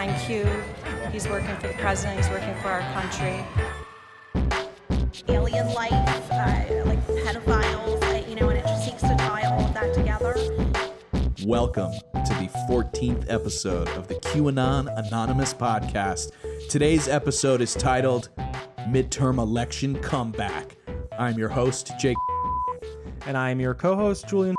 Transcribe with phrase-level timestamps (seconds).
[0.00, 0.46] behind Q.
[1.12, 2.20] He's working for the president.
[2.20, 3.44] He's working for our country.
[5.28, 5.92] Alien life,
[6.32, 9.92] uh, like pedophiles, uh, you know, and it just seeks to tie all of that
[9.92, 10.34] together.
[11.44, 16.30] Welcome to the 14th episode of the QAnon Anonymous podcast.
[16.70, 18.30] Today's episode is titled
[18.88, 20.76] Midterm Election Comeback.
[21.18, 22.16] I'm your host, Jake.
[23.26, 24.56] And I am your co host, Julian.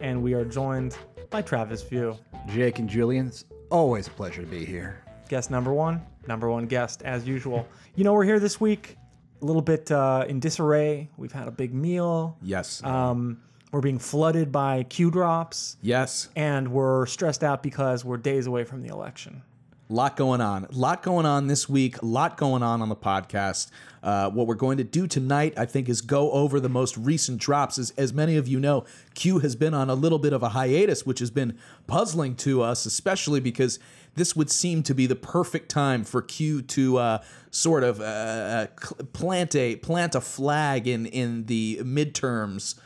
[0.00, 0.98] And we are joined
[1.30, 2.18] by Travis View.
[2.46, 5.02] Jake and Julian, it's always a pleasure to be here.
[5.28, 7.66] Guest number one, number one guest, as usual.
[7.94, 8.96] You know, we're here this week
[9.40, 11.08] a little bit uh, in disarray.
[11.16, 12.36] We've had a big meal.
[12.42, 12.82] Yes.
[12.84, 13.40] Um,
[13.72, 15.76] we're being flooded by Q drops.
[15.80, 16.28] yes.
[16.34, 19.42] And we're stressed out because we're days away from the election.
[19.92, 20.64] Lot going on.
[20.64, 22.00] A lot going on this week.
[22.00, 23.70] A lot going on on the podcast.
[24.02, 27.38] Uh, what we're going to do tonight, I think, is go over the most recent
[27.38, 27.78] drops.
[27.78, 28.84] As, as many of you know,
[29.14, 32.62] Q has been on a little bit of a hiatus, which has been puzzling to
[32.62, 33.78] us, especially because
[34.14, 38.04] this would seem to be the perfect time for Q to uh, sort of uh,
[38.04, 38.66] uh,
[39.12, 42.78] plant a plant a flag in in the midterms.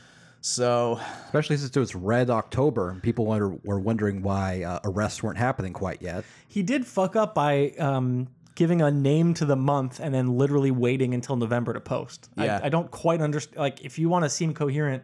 [0.46, 5.22] So Especially since it was Red October and people wonder, were wondering why uh, arrests
[5.22, 6.22] weren't happening quite yet.
[6.46, 10.70] He did fuck up by um, giving a name to the month and then literally
[10.70, 12.28] waiting until November to post.
[12.36, 12.60] Yeah.
[12.62, 13.56] I, I don't quite understand.
[13.56, 15.02] Like, if you want to seem coherent,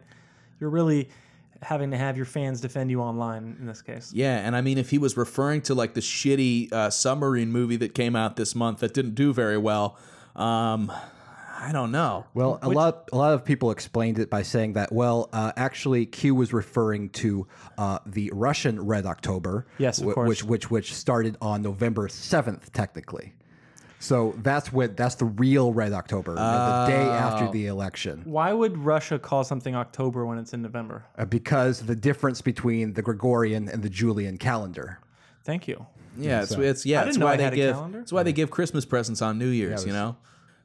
[0.59, 1.09] you're really
[1.63, 4.11] having to have your fans defend you online in this case.
[4.13, 7.77] Yeah, and I mean, if he was referring to like the shitty uh, submarine movie
[7.77, 9.97] that came out this month that didn't do very well,
[10.35, 10.91] um,
[11.61, 12.25] I don't know.
[12.33, 16.07] Well, a lot a lot of people explained it by saying that well, uh, actually,
[16.07, 17.45] Q was referring to
[17.77, 20.27] uh, the Russian Red October, Yes, of wh- course.
[20.27, 23.33] which which which started on November seventh, technically.
[23.99, 28.51] So that's what that's the real Red October, uh, the day after the election, Why
[28.51, 31.05] would Russia call something October when it's in November?
[31.19, 34.99] uh, because the difference between the Gregorian and the Julian calendar.
[35.43, 35.85] Thank you.
[36.17, 37.99] Yeah, it's, it's yeah, I it's didn't know why it they a give calendar.
[37.99, 40.17] it's why they give Christmas presents on New Year's, you know.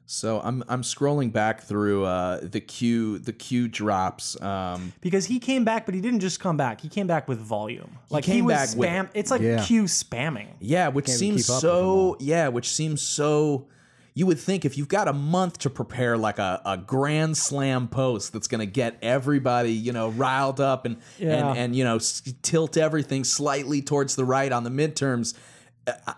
[0.09, 4.41] So I'm I'm scrolling back through uh, the Q the Q drops.
[4.41, 6.79] Um, Because he came back, but he didn't just come back.
[6.79, 7.97] He came back with volume.
[8.09, 9.09] Like he, came was back with- spam.
[9.13, 9.63] it's like Yeah.
[9.65, 10.47] Q spamming.
[10.61, 13.67] yeah, which seems keep up with so yeah, which seems so.
[14.13, 17.87] You would think if you've got a month to prepare like a, a grand slam
[17.87, 21.49] post that's going to get everybody, you know, riled up and Yeah.
[21.49, 25.33] and and you know s- tilt everything slightly towards the right on the midterms.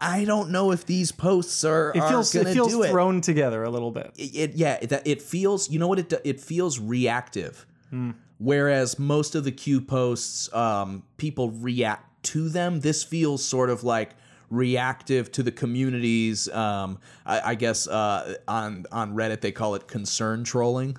[0.02, 2.90] I- don't know if these posts are It feels gonna it feels do it.
[2.90, 4.12] thrown together a little bit.
[4.18, 7.66] it, it- yeah it, it feels you know what it it feels reactive
[8.38, 13.84] whereas most of the q posts um, people react to them this feels sort of
[13.84, 14.12] like
[14.50, 19.88] reactive to the communities um, I, I guess uh, on on reddit they call it
[19.88, 20.97] concern trolling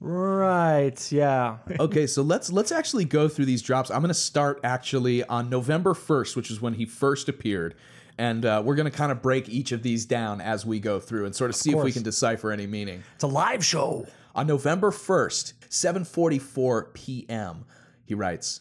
[0.00, 1.10] Right.
[1.10, 1.58] Yeah.
[1.80, 5.50] okay so let's let's actually go through these drops i'm going to start actually on
[5.50, 7.74] november 1st which is when he first appeared
[8.16, 10.98] and uh, we're going to kind of break each of these down as we go
[11.00, 14.06] through and sort of see if we can decipher any meaning It's a live show.
[14.34, 17.64] On November 1st, 7:44 p.m.,
[18.04, 18.60] he writes,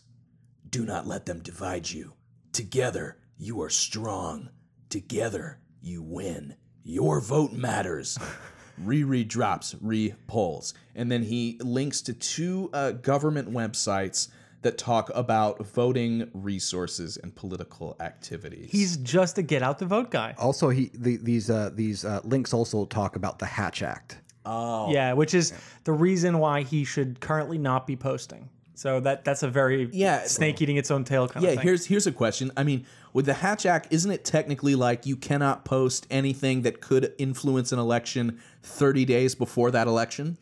[0.67, 2.13] "Do not let them divide you.
[2.51, 4.49] Together you are strong.
[4.89, 6.55] Together you win.
[6.83, 8.17] Your vote matters."
[8.77, 10.73] Reread drops, re-polls.
[10.95, 14.29] And then he links to two uh, government websites
[14.61, 18.69] that talk about voting resources and political activities.
[18.71, 20.35] He's just a get out the vote guy.
[20.38, 24.17] Also, he the, these uh, these uh, links also talk about the Hatch Act.
[24.45, 28.49] Oh, yeah, which is the reason why he should currently not be posting.
[28.77, 30.25] So that that's a very Yeah.
[30.27, 31.63] snake eating its own tail kind Yeah, of thing.
[31.63, 32.51] here's here's a question.
[32.55, 36.79] I mean, with the Hatch Act, isn't it technically like you cannot post anything that
[36.79, 40.38] could influence an election 30 days before that election?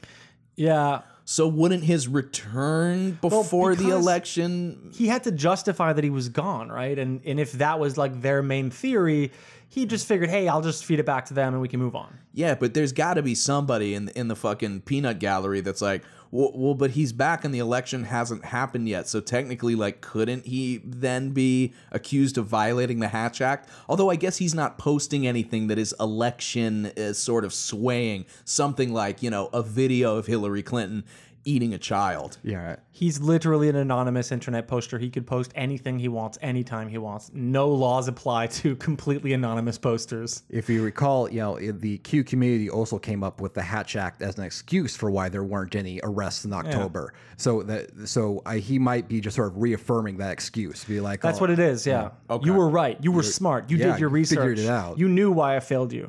[0.58, 1.02] yeah.
[1.28, 4.92] So wouldn't his return before the election?
[4.94, 7.00] He had to justify that he was gone, right?
[7.00, 9.32] And and if that was like their main theory,
[9.68, 11.96] he just figured, hey, I'll just feed it back to them and we can move
[11.96, 12.14] on.
[12.34, 16.04] Yeah, but there's got to be somebody in in the fucking peanut gallery that's like,
[16.36, 19.08] well, well, but he's back and the election hasn't happened yet.
[19.08, 23.70] So technically, like, couldn't he then be accused of violating the Hatch Act?
[23.88, 28.26] Although I guess he's not posting anything that is election is sort of swaying.
[28.44, 31.06] Something like you know a video of Hillary Clinton
[31.46, 32.38] eating a child.
[32.44, 34.98] Yeah, He's literally an anonymous internet poster.
[34.98, 37.30] He could post anything he wants, anytime he wants.
[37.34, 40.44] No laws apply to completely anonymous posters.
[40.50, 44.22] If you recall, you know, the Q community also came up with the Hatch Act
[44.22, 47.14] as an excuse for why there weren't any arrests in October.
[47.36, 51.22] So that so I, he might be just sort of reaffirming that excuse, be like,
[51.22, 51.86] That's oh, what it is.
[51.86, 52.12] Yeah.
[52.30, 52.46] Okay.
[52.46, 52.98] You were right.
[53.02, 53.70] You were smart.
[53.70, 54.40] You yeah, did your you research.
[54.40, 54.98] figured it out.
[54.98, 56.08] You knew why I failed you.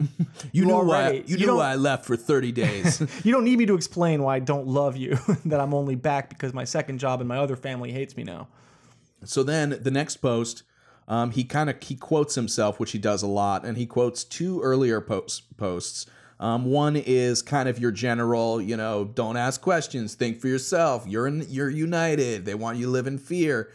[0.52, 3.02] You, knew already- why you, you knew why I left for 30 days.
[3.26, 5.18] You don't need me to explain why I don't love you.
[5.44, 8.48] that I'm only back because my second job and my other family hates me now.
[9.24, 10.62] So then the next post,
[11.08, 14.24] Um, he kind of he quotes himself, which he does a lot, and he quotes
[14.24, 15.40] two earlier posts.
[15.56, 16.06] Posts.
[16.40, 21.06] Um, one is kind of your general, you know, don't ask questions, think for yourself.
[21.06, 22.44] You're in, you're united.
[22.44, 23.70] They want you to live in fear.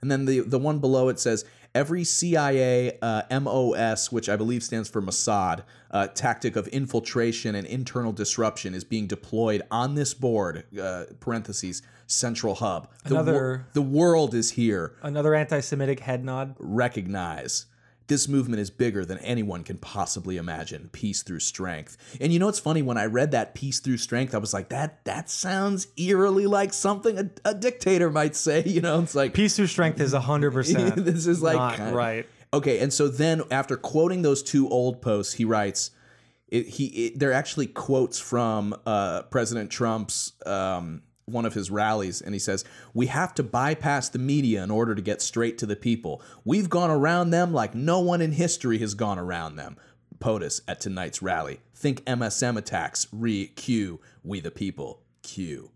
[0.00, 1.44] And then the the one below it says
[1.76, 7.66] every CIA uh, MOS, which I believe stands for Mossad, uh, tactic of infiltration and
[7.66, 10.64] internal disruption is being deployed on this board.
[10.80, 12.88] Uh, parentheses central hub.
[13.04, 14.94] The, wor- Another- the world is here.
[15.02, 16.54] Another anti-Semitic head nod.
[16.58, 17.66] Recognize.
[18.08, 20.90] This movement is bigger than anyone can possibly imagine.
[20.92, 21.96] Peace through strength.
[22.20, 22.80] And you know what's funny?
[22.82, 26.72] When I read that peace through strength, I was like, that that sounds eerily like
[26.72, 28.62] something a, a dictator might say.
[28.76, 30.96] You know, it's like Peace through strength is hundred percent.
[31.04, 32.26] this is like not kinda- right.
[32.52, 35.90] Okay, and so then after quoting those two old posts, he writes,
[36.48, 42.22] it, he it, they're actually quotes from uh, President Trump's um, one of his rallies,
[42.22, 42.64] and he says,
[42.94, 46.22] "We have to bypass the media in order to get straight to the people.
[46.44, 49.76] We've gone around them like no one in history has gone around them."
[50.20, 51.60] POTUS at tonight's rally.
[51.74, 53.08] Think MSM attacks.
[53.12, 54.00] Re Q.
[54.22, 55.00] We the people.
[55.22, 55.72] Q.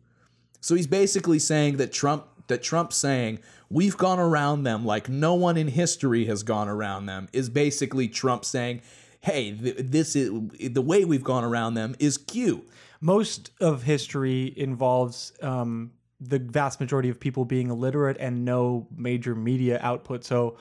[0.61, 5.35] So he's basically saying that Trump that Trump saying we've gone around them like no
[5.35, 8.82] one in history has gone around them is basically Trump saying,
[9.20, 10.31] "Hey, th- this is
[10.61, 12.64] the way we've gone around them is Q."
[13.00, 19.35] Most of history involves um, the vast majority of people being illiterate and no major
[19.35, 20.25] media output.
[20.25, 20.56] So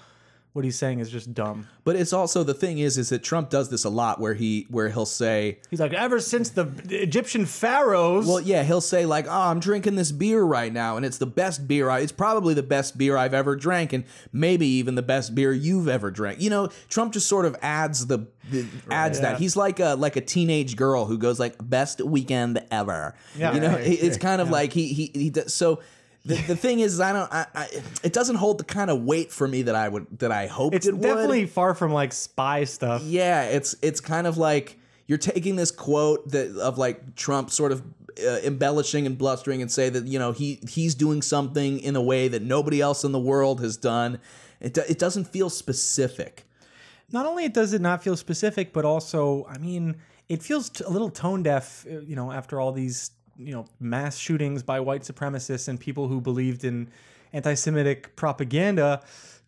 [0.60, 1.68] what he's saying is just dumb.
[1.86, 4.68] But it's also the thing is is that Trump does this a lot where he
[4.70, 8.28] where he'll say, He's like, ever since the Egyptian pharaohs.
[8.28, 11.26] Well, yeah, he'll say like, "Oh, I'm drinking this beer right now, and it's the
[11.26, 11.90] best beer.
[11.90, 14.04] I, it's probably the best beer I've ever drank, and
[14.34, 18.08] maybe even the best beer you've ever drank." You know, Trump just sort of adds
[18.08, 19.40] the, the adds that.
[19.40, 23.54] He's like a like a teenage girl who goes like, "Best weekend ever." Yeah.
[23.54, 25.30] you know, Yeah, it- it's kind of like he he he.
[25.30, 25.80] does- So.
[26.30, 27.32] The, the thing is, I don't.
[27.34, 27.68] I, I,
[28.04, 30.76] it doesn't hold the kind of weight for me that I would that I hoped
[30.76, 31.04] it's it would.
[31.04, 33.02] It's definitely far from like spy stuff.
[33.04, 34.78] Yeah, it's it's kind of like
[35.08, 37.82] you're taking this quote that of like Trump sort of
[38.26, 42.02] uh, embellishing and blustering and say that you know he he's doing something in a
[42.02, 44.20] way that nobody else in the world has done.
[44.62, 46.46] It do- it doesn't feel specific.
[47.12, 49.96] not only does it not feel specific, but also, I mean,
[50.28, 53.66] it feels t- a little tone deaf, uh, you know, after all these, you know,
[53.80, 56.90] mass shootings by white supremacists and people who believed in
[57.34, 59.02] anti Semitic propaganda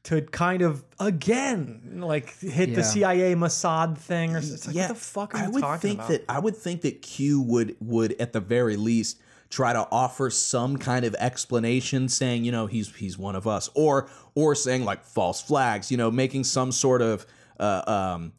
[0.04, 2.76] to kind of, again, like hit Yeah.
[2.76, 6.00] the CIA Mossad thing or it's like, what the fuck are I would talking think
[6.00, 6.10] about?
[6.10, 10.30] that I would think that Q would would at the very least try to offer
[10.30, 14.86] some kind of explanation saying, you know, he's he's one of us or or saying
[14.86, 17.26] like false flags, you know, making some sort of
[17.60, 18.32] uh, um,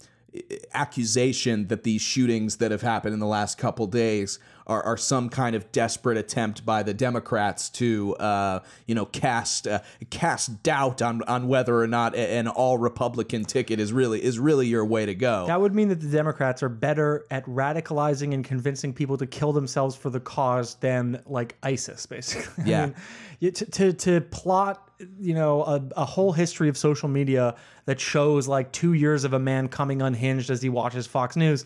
[0.75, 5.29] accusation that these shootings that have happened in the last couple days are, are some
[5.29, 9.81] kind of desperate attempt by the Democrats to, uh, you know, cast uh,
[10.11, 14.67] cast doubt on on whether or not an all Republican ticket is really is really
[14.67, 15.47] your way to go.
[15.47, 19.53] That would mean that the Democrats are better at radicalizing and convincing people to kill
[19.53, 22.65] themselves for the cause than like ISIS, basically.
[22.65, 22.87] I Yeah.
[23.41, 24.89] mean, to, to, to plot,
[25.19, 27.57] you know, a, a whole history of social media
[27.87, 31.65] that shows like two years of a man coming unhinged as he watches Fox News,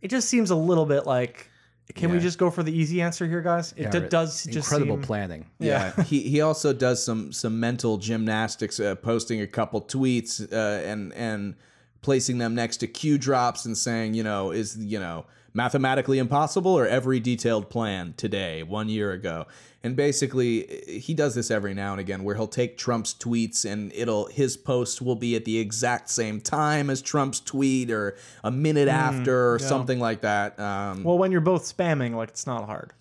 [0.00, 1.50] it just seems a little bit like,
[1.94, 3.72] can we just go for the easy answer here, guys?
[3.76, 4.10] It d- right.
[4.10, 5.46] does just incredible planning.
[5.58, 10.86] Yeah, he he also does some some mental gymnastics, uh, posting a couple tweets uh,
[10.86, 11.54] and and
[12.02, 15.24] placing them next to Q drops and saying, you know, is you know
[15.54, 19.46] mathematically impossible or every detailed plan today, one year ago,
[19.82, 23.92] and basically he does this every now and again where he'll take Trump's tweets and
[23.94, 28.50] it'll his post will be at the exact same time as Trump's tweet or a
[28.50, 30.58] minute after or something like that.
[30.58, 32.92] Um, Well, when you're both spamming, like it's not hard.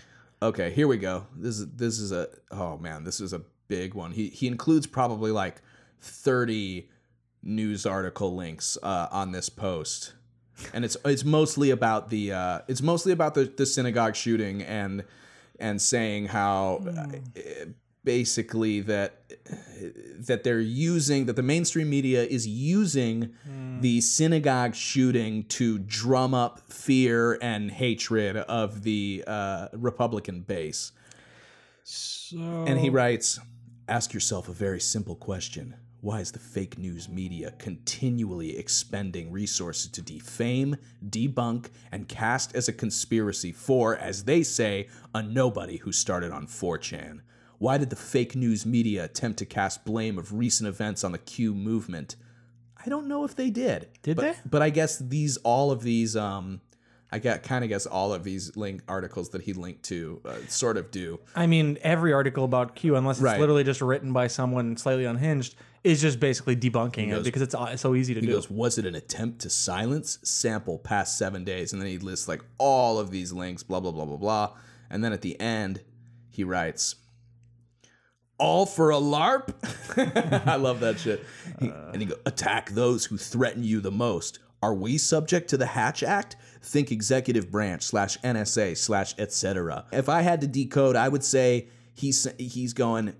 [0.42, 1.26] Okay, here we go.
[1.36, 4.12] This is this is a oh man, this is a big one.
[4.12, 5.62] He he includes probably like
[6.00, 6.90] thirty
[7.42, 10.14] news article links uh, on this post,
[10.74, 15.04] and it's it's mostly about the uh, it's mostly about the the synagogue shooting and
[15.60, 17.08] and saying how uh,
[18.04, 19.22] basically that
[20.18, 23.34] that they're using that the mainstream media is using
[23.82, 30.92] the synagogue shooting to drum up fear and hatred of the uh, Republican base.
[31.84, 32.38] So...
[32.38, 33.40] And he writes,
[33.88, 35.76] ask yourself a very simple question.
[36.08, 42.70] Why is the fake news media continually expending resources to defame, debunk, and cast as
[42.70, 47.20] a conspiracy for, as they say, a nobody who started on 4chan?
[47.58, 51.18] Why did the fake news media attempt to cast blame of recent events on the
[51.18, 52.16] Q movement?
[52.78, 53.90] I don't know if they did.
[54.02, 54.36] Did but, they?
[54.50, 56.62] But I guess these all of these um
[57.12, 60.36] I get kind of guess all of these link articles that he linked to uh,
[60.50, 61.20] sort of do.
[61.36, 63.40] I mean, every article about Q, unless it's Right.
[63.40, 67.56] literally just written by someone slightly unhinged, is just basically debunking goes- it because it's
[67.56, 68.32] uh, so easy to He do.
[68.34, 71.98] He goes, "Was it an attempt to silence sample past seven days?" And then he
[71.98, 74.54] lists like all of these links, blah blah blah blah blah.
[74.90, 75.84] And then at the end,
[76.30, 76.96] he writes,
[78.38, 79.54] "All for a LARP."
[80.46, 81.24] I love that shit.
[81.60, 85.58] He- and he go, "Attack those who threaten you the most." Are we subject to
[85.58, 86.36] the Hatch Act?
[86.62, 89.86] Think executive branch slash NSA slash etc.
[89.92, 93.14] If I had to decode, I would say he's he's going.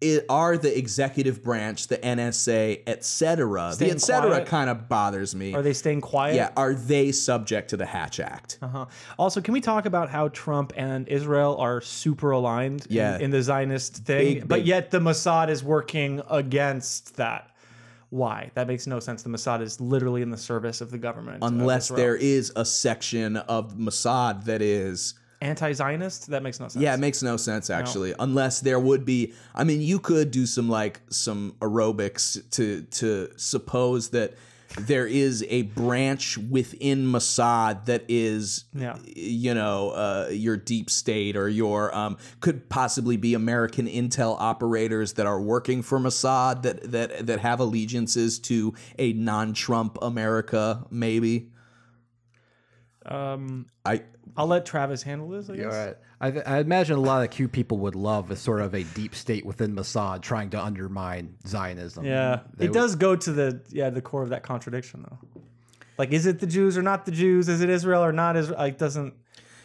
[0.00, 3.74] It are the executive branch, the NSA, etc.
[3.78, 4.44] The etc.
[4.44, 5.54] kind of bothers me.
[5.54, 6.34] Are they staying quiet?
[6.36, 8.58] yeah, are they subject to the Hatch Act?
[8.60, 8.84] Uh-huh.
[9.18, 13.18] Also, can we talk about how Trump and Israel are super aligned in- Yeah.
[13.18, 17.48] in, the Zionist thing, Big, but yet the Mossad is working against that?
[18.14, 18.52] Why?
[18.54, 19.24] That makes no sense.
[19.24, 21.42] The Mossad is literally in the service of the government.
[21.42, 21.96] Uh, unless Israel.
[21.96, 26.80] there is a section of Mossad that is anti-Zionist, that makes no sense.
[26.80, 28.14] Yeah, it makes no sense actually.
[28.20, 33.32] Unless there would be I mean, you could do some like some aerobics to to
[33.34, 34.34] suppose that
[34.78, 38.96] there is a branch within Mossad that is Yeah.
[39.14, 45.14] you know, uh, your deep state or your um could possibly be American intel operators
[45.14, 51.50] that are working for Mossad that that that have allegiances to a non-Trump America maybe.
[53.06, 54.02] Um, I
[54.36, 55.50] I'll let Travis handle this.
[55.50, 55.72] I guess.
[55.72, 55.96] All right.
[56.46, 59.14] I, I imagine a lot of Q people would love a sort of a deep
[59.14, 62.04] state within Mossad trying to undermine Zionism.
[62.04, 65.18] Yeah, They it would- does go to the yeah the core of that contradiction though.
[65.98, 67.48] Like, is it the Jews or not the Jews?
[67.48, 68.58] Is it Israel or not Israel?
[68.58, 69.14] Like, doesn't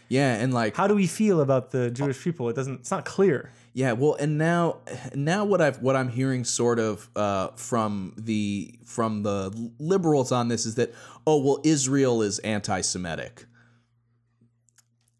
[0.09, 2.49] yeah, and like how do we feel about the Jewish people?
[2.49, 2.81] It doesn't.
[2.81, 3.51] It's not clear.
[3.79, 4.79] Yeah, well, and now,
[5.15, 10.49] now what I've what I'm hearing sort of uh, from the from the liberals on
[10.49, 10.93] this is that
[11.25, 13.45] oh well, Israel is anti-Semitic.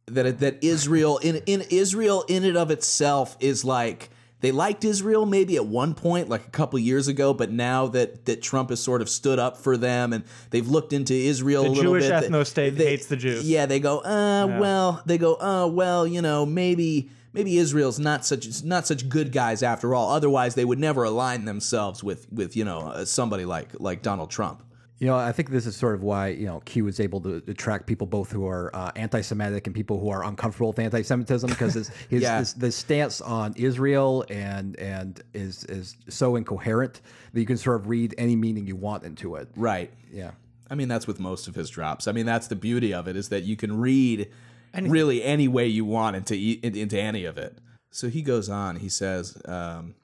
[0.08, 4.10] That that Israel in in Israel in and of itself is like
[4.42, 8.26] they liked Israel maybe at one point like a couple years ago, but now that
[8.26, 11.70] that Trump has sort of stood up for them and they've looked into Israel The
[11.70, 12.30] a little Jewish bit.
[12.30, 13.50] ethno-state hates the Jews.
[13.50, 18.26] Yeah, they go, uh, well, they go, uh, well, you know, maybe maybe Israel's not
[18.26, 20.12] such not such good guys after all.
[20.12, 24.30] Otherwise, they would never align themselves with with you know uh, somebody like like Donald
[24.30, 24.64] Trump.
[25.00, 27.42] You know, I think this is sort of why you know Q is able to
[27.48, 31.74] attract people both who are uh, anti-Semitic and people who are uncomfortable with anti-Semitism because
[31.74, 32.40] his his, Yeah.
[32.40, 37.00] his the stance on Israel and and is is so incoherent
[37.32, 39.48] that you can sort of read any meaning you want into it.
[39.56, 39.90] Right.
[40.12, 40.32] Yeah.
[40.70, 42.08] I mean, that's with most of his drops.
[42.08, 44.30] I mean, that's the beauty of it is that you can read
[44.74, 47.58] really any way you want into into any of it.
[47.92, 48.78] So he goes on.
[48.78, 49.96] He says, um,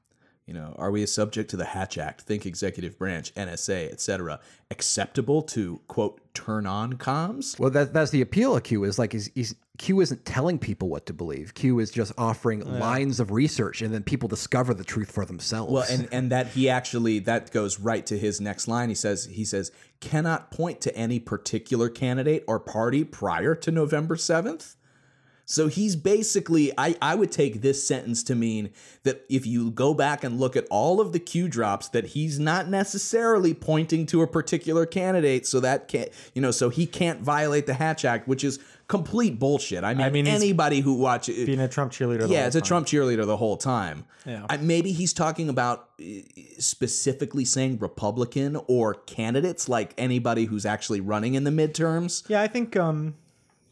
[0.46, 2.22] you know, are we a subject to the Hatch Act?
[2.22, 4.40] Think executive branch, NSA, etc.
[4.70, 7.60] Acceptable to quote turn on comms?
[7.60, 10.90] Well, that that's the appeal of Q is like is, is Q isn't telling people
[10.90, 11.54] what to believe.
[11.54, 15.72] Q is just offering lines of research, and then people discover the truth for themselves.
[15.72, 18.90] Well, and and that he actually that goes right to his next line.
[18.90, 24.16] He says he says cannot point to any particular candidate or party prior to November
[24.16, 24.76] seventh.
[25.46, 28.72] So he's basically I I would take this sentence to mean
[29.04, 32.40] that if you go back and look at all of the Q drops that he's
[32.40, 37.22] not necessarily pointing to a particular candidate so that can't, you know so he can't
[37.22, 39.84] violate the Hatch Act which is complete bullshit.
[39.84, 42.30] I mean, mean, anybody who watches Being a Trump cheerleader.
[42.30, 42.68] yeah, it's a time.
[42.68, 44.06] Trump cheerleader the whole time.
[44.26, 44.46] Yeah.
[44.50, 46.04] I, maybe he's talking about uh,
[46.60, 52.48] specifically saying Republican or candidates, like anybody who's actually running in the midterms, Yeah, I
[52.48, 53.16] think um,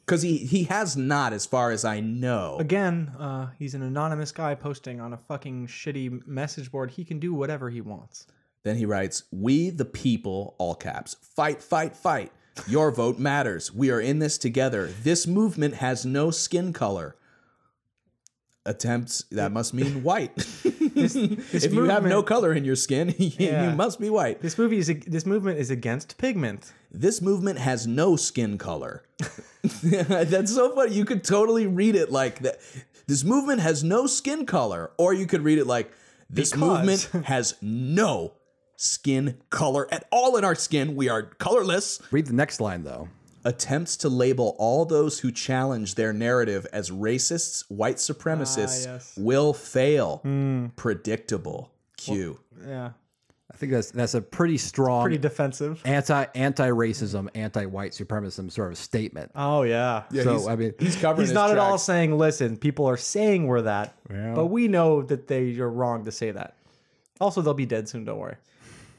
[0.06, 2.58] because he he has not, as far as I know.
[2.60, 6.92] again, uh, he's an anonymous guy posting on a fucking shitty message board.
[6.92, 8.28] He can do whatever he wants.
[8.64, 12.32] Then he writes, "We the people, all caps, fight, fight, fight.
[12.68, 13.74] Your vote matters.
[13.74, 14.88] We are in this together.
[15.04, 17.16] This movement has no skin color."
[18.66, 20.34] Attempts that must mean white.
[20.64, 23.76] this if you have no color in your skin, you Yeah.
[23.76, 24.42] must be white.
[24.42, 26.72] This movie is this movement is against pigment.
[26.90, 29.04] this movement has no skin color.
[29.84, 30.94] That's so funny.
[30.94, 32.60] You could totally read it like that.
[33.06, 35.92] This movement has no skin color, or you could read it like
[36.30, 36.70] this Because.
[36.70, 38.32] movement has no
[38.76, 40.96] skin color at all in our skin.
[40.96, 42.02] We are colorless.
[42.12, 43.10] read the next line though.
[43.46, 49.14] Attempts to label all those who challenge their narrative as racists, white supremacists Ah, yes.
[49.18, 50.22] will fail.
[50.78, 51.72] Predictable.
[51.98, 52.40] Q.
[52.68, 52.92] Yeah,
[53.52, 55.82] I think that's that's a pretty strong pretty defensive.
[55.86, 59.32] anti anti racism, anti white supremacism sort of statement.
[59.36, 60.04] Oh yeah.
[60.12, 61.22] yeah so I mean, He's covering.
[61.24, 65.02] He's his not at all saying, listen, people are saying we're that, but we know
[65.04, 66.56] that they are wrong to say that.
[67.22, 68.36] Also, they'll be dead soon, don't worry.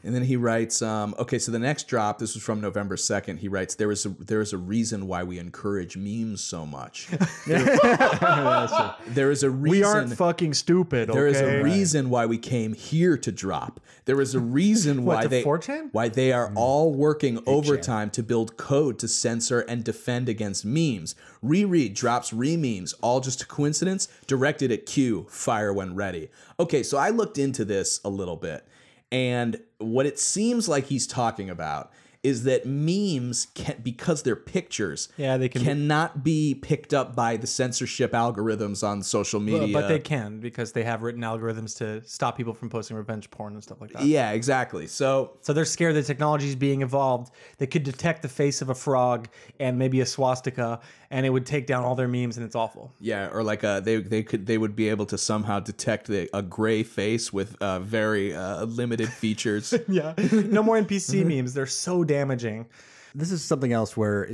[0.04, 3.38] And then he writes, um, okay, so the next drop, this was from November 2nd.
[3.38, 7.08] He writes, there is a, there is a reason why we encourage memes so much.
[7.46, 9.70] there is a reason.
[9.70, 11.08] We aren't fucking stupid.
[11.08, 11.60] There is okay?
[11.60, 13.80] a reason why we came here to drop.
[14.04, 15.88] There is a reason What, why they 4chan?
[15.92, 21.14] why they are all working overtime to build code to censor and defend against memes.
[21.42, 24.08] Reread drops re-memes, all just a coincidence.
[24.26, 26.30] Directed at Q, fire when ready.
[26.60, 28.66] Okay, so I looked into this a little bit,
[29.14, 31.92] and what it seems like he's talking about
[32.24, 37.36] is that memes can because they're pictures Yeah, they can cannot be picked up by
[37.36, 42.02] the censorship algorithms on social media But they can because they have written algorithms to
[42.08, 44.06] stop people from posting revenge porn and stuff like that.
[44.06, 44.86] Yeah, exactly.
[44.86, 47.30] So So they're scared that technology is being evolved.
[47.58, 49.28] They could detect the face of a frog
[49.60, 50.80] and maybe a swastika,
[51.10, 52.92] and it would take down all their memes, and it's awful.
[53.00, 56.28] yeah, or like uh, they they could they would be able to somehow detect the,
[56.32, 59.74] a gray face with uh, very uh, limited features.
[59.88, 60.14] Yeah.
[60.32, 61.54] No more NPC memes.
[61.54, 62.66] They're so damaging.
[63.14, 64.28] this is something else where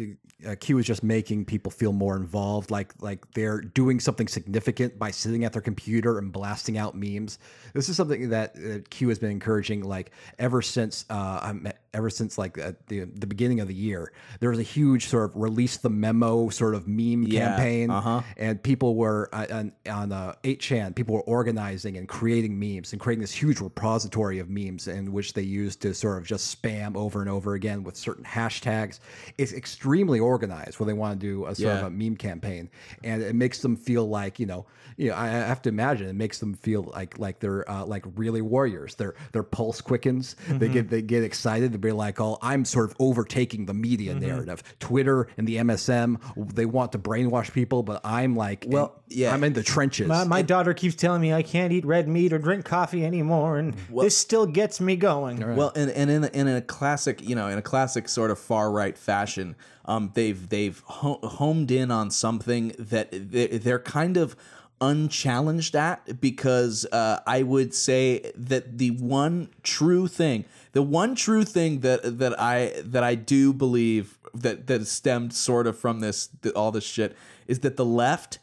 [0.47, 4.99] uh, Q is just making people feel more involved, like like they're doing something significant
[4.99, 7.39] by sitting at their computer and blasting out memes.
[7.75, 12.09] This is something that uh, Q has been encouraging, like ever since uh, I'm- ever
[12.11, 14.13] since like at the the beginning of the year.
[14.41, 18.23] There was a huge sort of release the memo sort of meme Yeah, campaign, uh-huh.
[18.37, 20.95] and people were uh, on on uh, 8chan.
[20.95, 25.33] People were organizing and creating memes and creating this huge repository of memes in which
[25.33, 29.01] they used to sort of just spam over and over again with certain hashtags.
[29.39, 31.79] It's extremely organized when they want to do a sort Yeah.
[31.81, 32.71] of a meme campaign,
[33.03, 34.67] and it makes them feel like you know,
[34.97, 35.15] you know.
[35.17, 38.43] I I have to imagine it makes them feel like like they're uh, like really
[38.43, 38.95] warriors.
[38.95, 40.37] Their their pulse quickens.
[40.49, 44.63] They get they get excited be like, oh, I'm sort of overtaking the media narrative.
[44.79, 46.19] Twitter and the MSM,
[46.55, 49.33] they want to brainwash people, but I'm like, Well, yeah.
[49.35, 50.07] I'm in the trenches.
[50.09, 53.59] My, my daughter keeps telling me I can't eat red meat or drink coffee anymore,
[53.59, 55.39] and this still gets me going.
[55.57, 58.39] Well, and, and in, a, in a classic, you know, in a classic sort of
[58.39, 59.57] far right fashion,
[59.87, 64.37] um, they've they've ho- homed in on something that they- they're kind of
[64.81, 71.45] unchallenged at because uh, I would say that the one true thing, the one true
[71.45, 76.29] thing that that I that I do believe that that stemmed sort of from this
[76.57, 77.17] all this shit
[77.47, 78.39] is that the left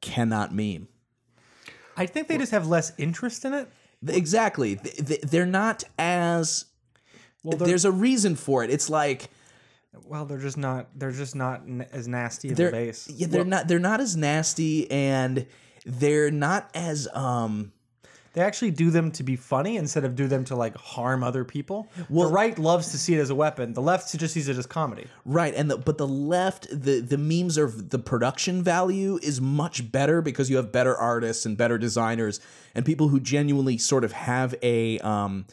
[0.00, 0.88] cannot meme.
[1.96, 3.68] I think they just have less interest in it.
[4.06, 4.76] Exactly.
[4.76, 6.66] Th- th- They're not as.
[7.42, 8.70] they're- there's a reason for it.
[8.70, 9.30] It's like
[10.04, 10.88] Well, they're just not.
[10.94, 13.08] They're just not as nasty in they're the base.
[13.08, 15.46] yeah, they're not they're not as nasty and
[15.86, 17.72] they're not as um
[18.34, 21.42] They actually do them to be funny instead of do them to like harm other
[21.42, 21.88] people.
[22.10, 23.72] Well- the right loves to see it as a weapon.
[23.72, 25.06] The left just sees it as comedy.
[25.24, 29.90] right and the but the left the the memes are the production value is much
[29.90, 32.38] better because you have better artists and better designers
[32.74, 35.46] and people who genuinely sort of have a um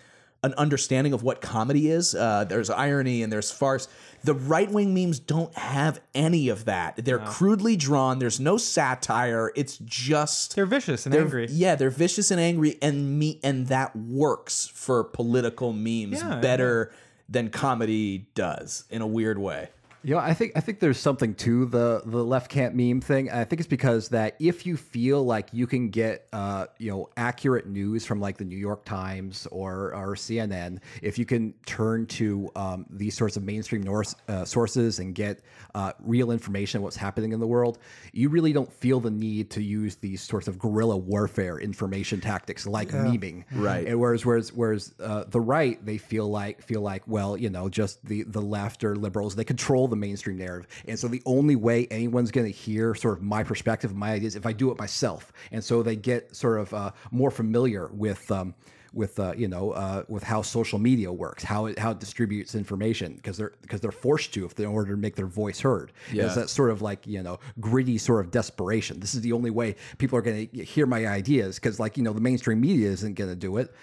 [0.44, 2.14] an understanding of what comedy is.
[2.14, 3.88] Uh, there's irony and there's farce.
[4.24, 6.98] The right wing memes don't have any of that.
[7.04, 8.20] They're crudely drawn.
[8.20, 9.52] There's no satire.
[9.56, 11.48] It's just They're vicious and They're- angry.
[11.50, 16.92] Yeah, they're vicious and angry, and me, and that works for political memes Yeah, better
[17.30, 19.70] than comedy does in a weird way.
[20.04, 23.32] You know, I think I think there's something to the the left can't meme thing.
[23.32, 27.10] I think it's because that if you feel like you can get uh, you know
[27.16, 32.06] accurate news from like the New York Times or or CNN, if you can turn
[32.08, 35.42] to um, these sorts of mainstream north, uh, sources and get
[35.74, 37.80] uh, real information what's happening in the world,
[38.12, 42.68] you really don't feel the need to use these sorts of guerrilla warfare information tactics
[42.68, 43.46] like memeing.
[43.54, 43.88] Right.
[43.88, 47.70] And whereas whereas whereas uh, the right they feel like feel like well you know
[47.70, 51.56] just the the left or liberals they control the mainstream narrative and so the only
[51.56, 54.78] way anyone's going to hear sort of my perspective my ideas if I do it
[54.78, 58.30] myself and so they get sort of uh, more familiar with.
[58.32, 58.56] Um,
[58.94, 62.56] with uh, you know uh, with how social media works, how it how it distributes
[62.56, 65.60] information because they're because they're forced to if they in order to make their voice
[65.60, 65.92] heard.
[66.12, 66.26] Yeah.
[66.26, 69.00] It's that sort of like you know gritty sort of desperation.
[69.00, 72.04] This is the only way people are going to hear my ideas because like you
[72.04, 73.74] know the mainstream media isn't going to do it.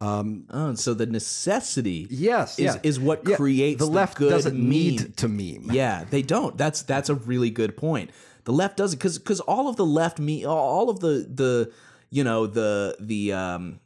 [0.00, 2.80] Um, Oh, so the necessity, yes, is yeah.
[2.82, 4.68] is what Yeah, creates the left good doesn't meme.
[4.70, 5.68] need to meme.
[5.72, 6.56] Yeah, they don't.
[6.56, 8.10] That's that's a really good point.
[8.44, 11.70] The left doesn't because because all of the left me all of the the
[12.10, 13.80] you know the the um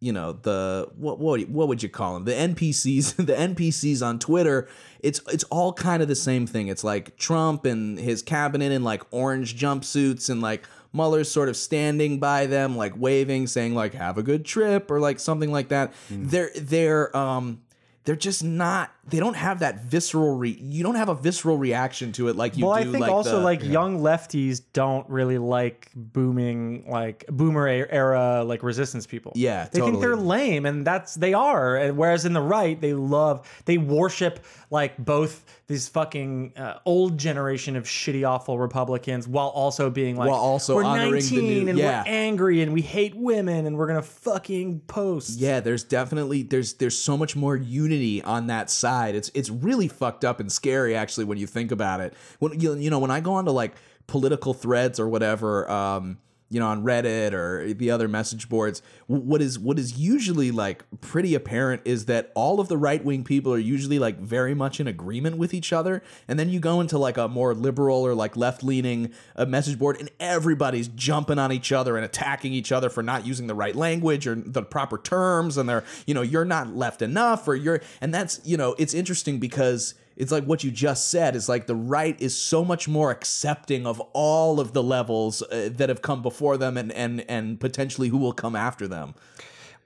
[0.00, 4.18] you know the what what what would you call them the NPCs the NPCs on
[4.18, 4.66] Twitter
[4.98, 8.82] it's it's all kind of the same thing it's like Trump and his cabinet in
[8.82, 13.94] like orange jumpsuits and like Mueller's sort of standing by them like waving saying like
[13.94, 17.60] have a good trip or like something like that they're they're um
[18.04, 18.90] they're just not.
[19.08, 20.36] They don't have that visceral.
[20.36, 22.88] Re, you don't have a visceral reaction to it like you well, do.
[22.88, 28.44] I think like also the- like young lefties don't really like booming like boomer era
[28.44, 29.32] like resistance people.
[29.34, 31.76] Yeah, they think they're lame, and that's they are.
[31.76, 37.16] And whereas in the right, they love they worship like both these fucking uh, old
[37.16, 41.64] generation of shitty, awful Republicans, while also being like, While also we're honoring the 19
[41.64, 42.02] new- and yeah.
[42.02, 45.38] we're angry and we hate women and we're gonna fucking post.
[45.38, 48.89] Yeah, there's definitely there's there's so much more unity on that side.
[49.14, 52.14] It's it's really fucked up and scary actually when you think about it.
[52.38, 53.74] When you you know when I go onto like
[54.06, 56.18] political threads or whatever, um,
[56.50, 60.84] you know on Reddit or the other message boards, what is what is usually like
[61.00, 64.80] pretty apparent is that all of the right wing people are usually like very much
[64.80, 68.14] in agreement with each other, and then you go into like a more liberal or
[68.14, 72.72] like left leaning uh, message board, and everybody's jumping on each other and attacking each
[72.72, 76.22] other for not using the right language or the proper terms, and they're you know
[76.22, 80.44] you're not left enough or you're and that's you know it's interesting because it's like
[80.44, 84.60] what you just said is like the right is so much more accepting of all
[84.60, 88.34] of the levels uh, that have come before them and and and potentially who will
[88.34, 89.14] come after them.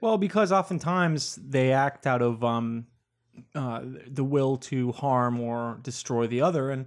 [0.01, 2.85] Well, because oftentimes they act out of um,
[3.55, 6.85] uh, the will to harm or destroy the other, and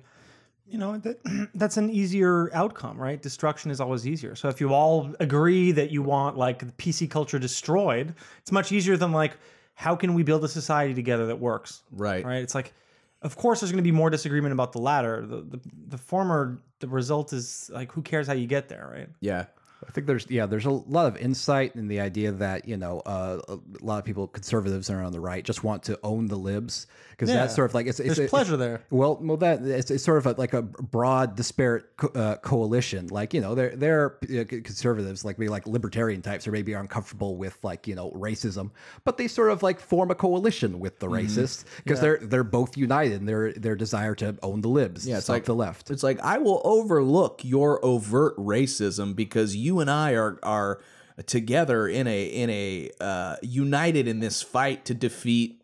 [0.67, 1.19] you know that
[1.55, 3.21] that's an easier outcome, right?
[3.21, 4.35] Destruction is always easier.
[4.35, 8.73] So if you all agree that you want like the PC culture destroyed, it's much
[8.73, 9.39] easier than like
[9.73, 12.23] how can we build a society together that works, Right.
[12.25, 12.43] Right?
[12.43, 12.75] It's like.
[13.23, 15.27] Of course, there's going to be more disagreement about the latter.
[15.27, 19.09] The, the the former, the result is like, who cares how you get there, right?
[19.21, 19.47] Yeah.
[19.87, 23.01] I think there's yeah there's a lot of insight in the idea that you know
[23.07, 26.37] uh, a lot of people conservatives are on the right just want to own the
[26.37, 27.37] libs because Yeah.
[27.37, 28.83] that's sort of like it's, it's There's a- pleasure there.
[28.91, 33.09] Well, well, that it's, it's sort of a, like a broad, disparate co- uh, coalition.
[33.09, 36.81] Like you know, they're they're uh, conservatives, like maybe like libertarian types, or maybe are
[36.81, 38.71] uncomfortable with like you know racism,
[39.05, 41.27] but they sort of like form a coalition with the Mm-hmm.
[41.41, 45.07] racists because they're they're both united in their their desire to own the libs.
[45.07, 45.91] Yeah, it's like the left.
[45.91, 50.81] It's like I will overlook your overt racism because you and I are are
[51.27, 55.61] together in a in a uh, united in this fight to defeat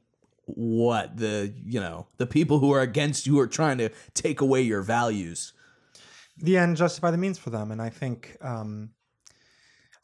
[0.46, 4.60] what the you know the people who are against you are trying to take away
[4.62, 5.52] your values.
[6.36, 8.90] the end justify the means for them and i think um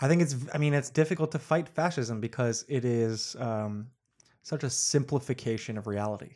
[0.01, 3.89] i think it's i mean it's difficult to fight fascism because it is um
[4.43, 6.31] such a simplification of reality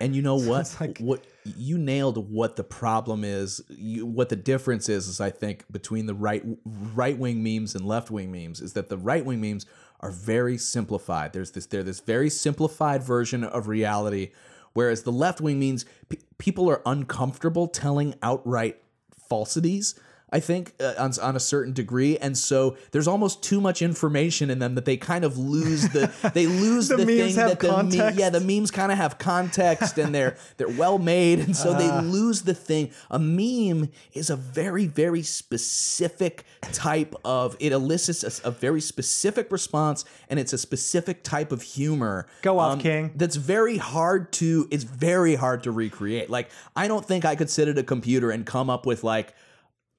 [0.00, 0.74] And you know what?
[0.80, 1.20] like- what
[1.56, 3.62] you nailed what the problem is.
[3.68, 7.86] You, what the difference is is I think between the right right wing memes and
[7.86, 9.66] left wing memes is that the right wing memes
[10.00, 11.32] are very simplified.
[11.32, 14.32] There's this they're this very simplified version of reality,
[14.72, 18.82] whereas the left wing means pe- people are uncomfortable telling outright
[19.28, 19.98] falsities.
[20.32, 24.50] I think uh, on, on a certain degree, and so there's almost too much information
[24.50, 27.48] in them that they kind of lose the they lose The the, memes thing have
[27.50, 28.18] that the me- context.
[28.18, 31.78] yeah the memes kind of have context and they're they're well made and so Uh.
[31.78, 38.24] they lose the thing a meme is a very very specific type of it elicits
[38.44, 42.78] a, a very specific response and it's a specific type of humor Um, Go off,
[42.80, 43.12] King.
[43.14, 47.48] that's very hard to it's very hard to recreate like i don't think i could
[47.50, 49.34] sit at a computer and come up with like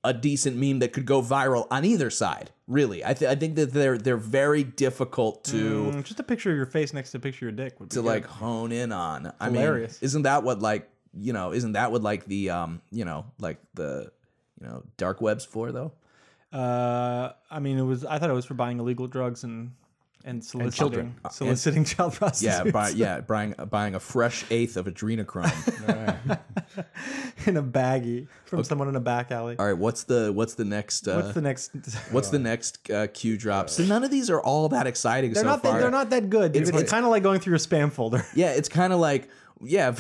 [0.08, 3.56] a decent meme that could go viral on either side really i, th- I think
[3.56, 7.18] that they're they're very difficult to Mm, just a picture of your face next to
[7.18, 8.08] a picture of your dick would be to good.
[8.08, 9.32] like hone in on.
[9.40, 10.02] I Hilarious.
[10.02, 10.90] mean, isn't that what like
[11.20, 11.52] you know?
[11.54, 14.12] Isn't that what like the um you know like the
[14.62, 15.92] you know dark webs for though?
[16.54, 19.72] uh i mean it was i thought it was for buying illegal drugs and
[20.28, 21.16] and soliciting children.
[21.32, 25.48] soliciting child prostitutes Yeah, buy, yeah, buying buying a fresh eighth of adrenochrome.
[27.48, 30.66] in a baggie from someone in a back alley All right, what's the what's the
[30.66, 31.08] next?
[31.08, 31.72] Uh, what's the next
[32.12, 33.70] what's the next uh, Q drop?
[33.70, 35.74] So none of these are all that exciting they're so not far.
[35.74, 37.92] that, they're not that good It's- it's, it's- kind of like going through a spam
[37.92, 39.96] folder Yeah, it's kind of like yeah,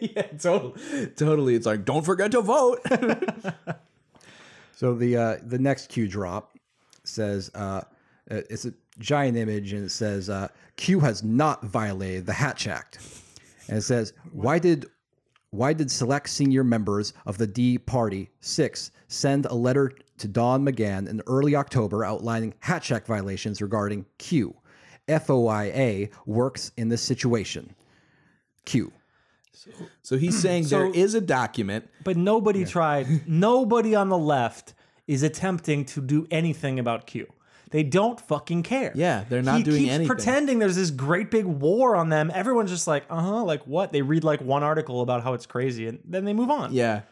[0.00, 1.54] yeah, totally, totally.
[1.54, 2.80] It's like don't forget to vote.
[4.74, 6.56] So the uh, the next Q drop
[7.04, 7.82] says uh, uh,
[8.50, 12.98] it's a giant image and it says uh, Q has not violated the Hatch Act,
[13.68, 14.86] and it says why did
[15.50, 20.64] why did select senior members of the D Party six send a letter to Don
[20.64, 24.54] McGahn in early October outlining Hatch Act violations regarding Q?
[25.08, 27.74] FOIA works in this situation.
[28.64, 28.92] Q.
[30.02, 31.88] So he's saying there So- is a document.
[32.04, 33.26] But nobody tried.
[33.28, 34.74] Nobody on the left
[35.06, 37.26] is attempting to do anything about Q.
[37.70, 38.92] They don't fucking care.
[38.94, 40.06] Yeah, they're not he doing keeps anything.
[40.06, 42.30] pretending there's this great big war on them.
[42.32, 43.92] Everyone's just like, uh huh, like what?
[43.92, 46.72] They read like one article about how it's crazy and then they move on.
[46.72, 47.02] Yeah.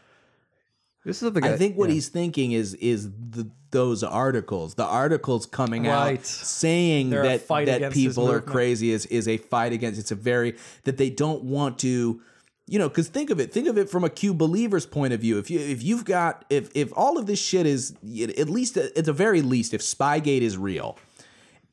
[1.05, 1.95] This is something I I- think what yeah.
[1.97, 6.19] he's thinking is is the, those articles, the articles coming Right.
[6.21, 9.99] out saying They're that fight that people are crazy is is a fight against.
[10.01, 12.23] It's a very that they don't want to.
[12.67, 13.53] You know, because think of it.
[13.53, 15.39] Think of it from a Q believer's point of view.
[15.39, 17.95] If you if you've got if if all of this shit is
[18.39, 20.97] at least at the very least, if Spygate is real,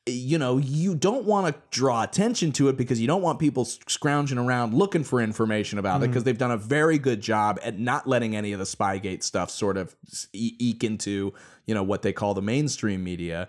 [0.08, 3.66] you know, you don't want to draw attention to it because you don't want people
[3.66, 6.12] scrounging around looking for information about it mm-hmm.
[6.12, 9.52] because they've done a very good job at not letting any of the Spygate stuff
[9.52, 9.96] sort of
[10.34, 11.34] e- eke into,
[11.68, 13.48] you know, what they call the mainstream media.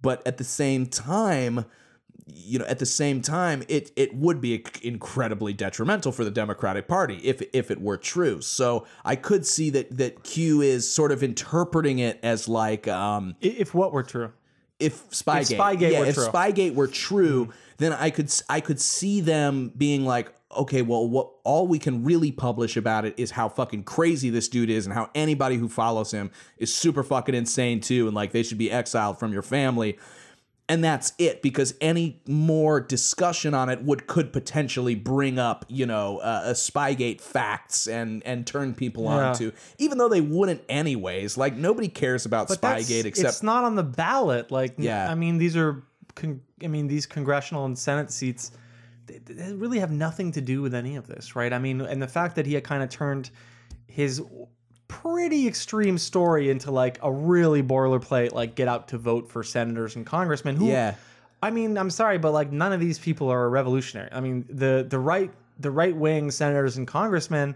[0.00, 1.66] But at the same time,
[2.26, 6.88] you know, at the same time, it it would be incredibly detrimental for the Democratic
[6.88, 8.40] Party if if it were true.
[8.40, 13.36] So I could see that that Q is sort of interpreting it as like um,
[13.40, 14.32] If what were true.
[14.78, 16.26] if Spygate, Spygate yeah, were if true.
[16.26, 21.30] Spygate were true, then I could I could see them being like, okay, well, what
[21.44, 24.94] all we can really publish about it is how fucking crazy this dude is, and
[24.94, 28.70] how anybody who follows him is super fucking insane too, and like they should be
[28.70, 29.98] exiled from your family.
[30.70, 35.84] And that's it, because any more discussion on it would could potentially bring up, you
[35.84, 39.10] know, uh, a Spygate facts and and turn people Yeah.
[39.30, 41.36] on to, even though they wouldn't anyways.
[41.36, 44.52] Like nobody cares about But Spygate except it's not on the ballot.
[44.52, 45.10] Like, Yeah.
[45.10, 45.82] I mean, these are,
[46.14, 48.52] con- I mean, these congressional and Senate seats,
[49.06, 51.52] they, they really have nothing to do with any of this, right?
[51.52, 53.30] I mean, and the fact that he had kind of turned
[53.88, 54.22] his
[54.90, 59.94] pretty extreme story into like a really boilerplate, like get out to vote for senators
[59.96, 60.56] and congressmen.
[60.56, 60.94] Who, Yeah.
[61.42, 64.10] I mean, I'm sorry, but like none of these people are revolutionary.
[64.12, 67.54] I mean, the the right the right wing senators and congressmen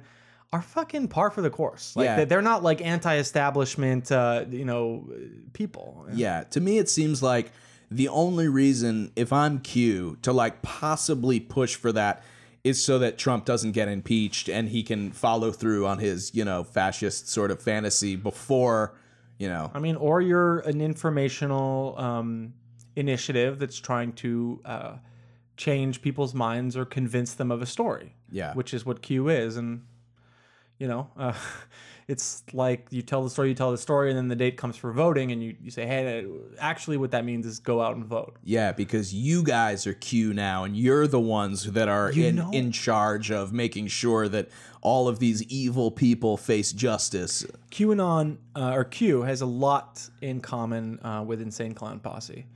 [0.53, 1.97] are fucking par for the course.
[1.97, 2.17] Like Yeah.
[2.17, 5.05] they- they're not like anti-establishment, uh, you know,
[5.53, 6.07] people.
[6.15, 7.51] Yeah, to me it seems like
[7.91, 12.23] the only reason if I'm Q to like possibly push for that
[12.65, 16.45] is so that Trump doesn't get impeached and he can follow through on his, you
[16.45, 18.95] know, fascist sort of fantasy before,
[19.39, 19.71] you know.
[19.75, 22.55] I mean, or you're an informational um,
[22.97, 24.93] initiative that's trying to uh,
[25.59, 28.15] change people's minds or convince them of a story.
[28.31, 28.53] Yeah.
[28.55, 29.85] which is what Q is, and
[30.81, 31.35] you know, uh,
[32.07, 34.77] it's like you tell the story, you tell the story, and then the date comes
[34.77, 36.27] for voting, and you, you say, hey,
[36.59, 38.37] actually, what that means is go out and vote.
[38.45, 42.51] Yeah, because you guys are Q now and you're the ones that are in, know-
[42.53, 44.49] in charge of making sure that
[44.83, 47.47] all of these evil people face justice.
[47.71, 52.47] QAnon uh, or Q has a lot in common uh, with Insane Clown Posse.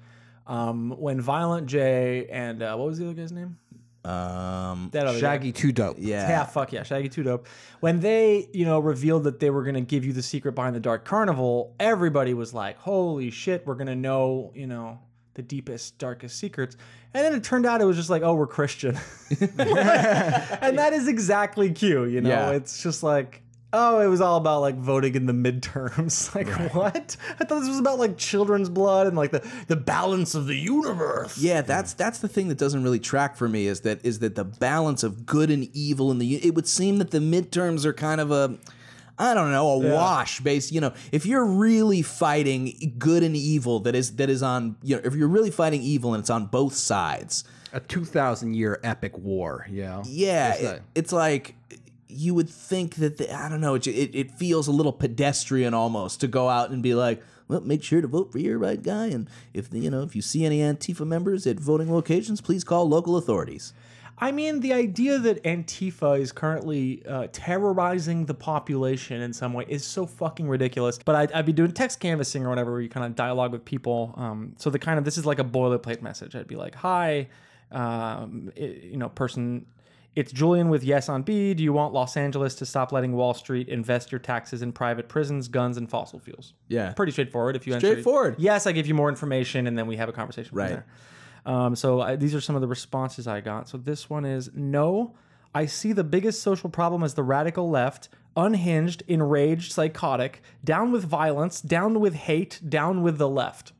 [0.46, 3.58] Um, when Violent J and uh, what was the other guy's name?
[4.04, 5.18] Um That other.
[5.18, 5.96] Shaggy Two Dope.
[5.98, 6.28] yeah.
[6.28, 7.46] Yeah, fuck yeah, Shaggy Two Dope.
[7.80, 10.80] When they, you know, revealed that they were gonna give you the secret behind the
[10.80, 15.00] Dark Carnival, everybody was like, "Holy shit, we're gonna know, you know,
[15.34, 16.76] the deepest, darkest secrets."
[17.14, 18.96] And then it turned out it was just like, "Oh, we're Christian,"
[19.40, 22.04] and that is exactly Q.
[22.04, 22.50] You know, Yeah.
[22.50, 23.42] it's just like.
[23.70, 26.34] Oh, it was all about like voting in the midterms.
[26.34, 27.16] Like what?
[27.38, 30.56] I thought this was about like children's blood and like the, the balance of the
[30.56, 31.36] universe.
[31.38, 34.34] Yeah, that's that's the thing that doesn't really track for me is that is that
[34.36, 37.92] the balance of good and evil in the it would seem that the midterms are
[37.92, 38.58] kind of a
[39.18, 43.80] I don't know, a wash based, you know, if you're really fighting good and evil
[43.80, 46.46] that is that is on, you know, if you're really fighting evil and it's on
[46.46, 47.44] both sides.
[47.72, 49.66] A two thousand year epic war.
[49.68, 50.02] You know.
[50.06, 51.54] Yeah, it- it's like
[52.08, 55.74] you would think that the, I don't know, it, it it feels a little pedestrian
[55.74, 58.82] almost to go out and be like, well, make sure to vote for your right
[58.82, 62.40] guy, and if the, you know if you see any Antifa members at voting locations,
[62.40, 63.72] please call local authorities.
[64.20, 69.64] I mean, the idea that Antifa is currently uh, terrorizing the population in some way
[69.68, 70.98] is so fucking ridiculous.
[70.98, 73.64] But I'd, I'd be doing text canvassing or whatever, where you kind of dialogue with
[73.64, 74.14] people.
[74.16, 76.34] Um, so the kind of this is like a boilerplate message.
[76.34, 77.28] I'd be like, "Hi,
[77.70, 79.66] um, i- you know, person."
[80.18, 81.54] It's Julian with Yes on B.
[81.54, 85.08] Do you want Los Angeles to stop letting Wall Street invest your taxes in private
[85.08, 86.54] prisons, guns, and fossil fuels?
[86.66, 86.92] Yeah.
[86.92, 87.54] pretty straightforward.
[87.54, 88.34] If you answer- Straightforward.
[88.36, 90.48] yes, I give you more information, and then we have a conversation.
[90.48, 90.68] from Right.
[90.70, 90.86] there.
[91.46, 93.68] Um, so I, these are some of the responses I got.
[93.68, 95.14] So this one is no.
[95.54, 101.04] I see the biggest social problem as the radical left, unhinged, enraged, psychotic, down with
[101.04, 103.72] violence, down with hate, down with the left.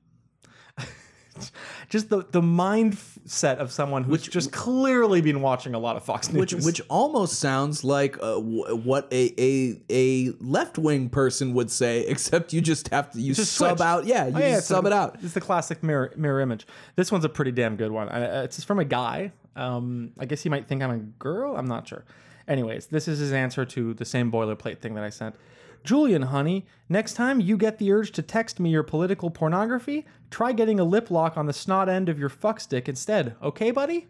[1.89, 6.31] just the the mindset of someone who's just clearly been watching a lot of Fox
[6.33, 6.39] News.
[6.55, 11.71] which which almost sounds like uh, w- what a a, a left wing person would
[11.71, 13.87] say, except you just have to you just sub switch.
[13.87, 14.07] out.
[14.07, 15.17] Yeah, you Oh, just sub a- it out.
[15.23, 16.67] It's the classic mirror mirror image.
[16.97, 18.09] This one's a pretty damn good one.
[18.09, 19.33] I, uh, it's from a guy.
[19.57, 21.57] Um, I guess he might think I'm a girl.
[21.57, 22.05] I'm not sure.
[22.47, 25.35] Anyways, this is his answer to the same boilerplate thing that I sent.
[25.85, 30.53] Julian, honey, next time you get the urge to text me your political pornography, try
[30.53, 33.35] getting a lip lock on the snot end of your fuck stick instead.
[33.43, 34.07] Okay, buddy?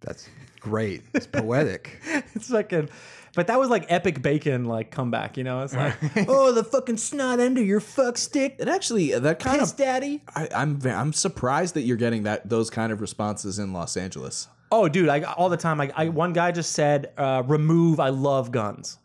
[0.00, 0.28] That's
[0.60, 1.02] great.
[1.14, 2.00] It's poetic.
[2.34, 2.88] It's like a,
[3.34, 5.62] But that was like epic bacon like comeback, you know?
[5.62, 5.94] It's like,
[6.28, 9.78] oh, the fucking snot end of your fuck stick, It actually that kind piss of
[9.78, 10.22] daddy.
[10.34, 13.96] I, I'm ve- I'm surprised that you're getting that those kind of responses in Los
[13.96, 14.48] Angeles.
[14.70, 15.80] Oh, dude, I all the time.
[15.80, 18.00] I, I one guy just said, uh, "Remove.
[18.00, 18.98] I love guns."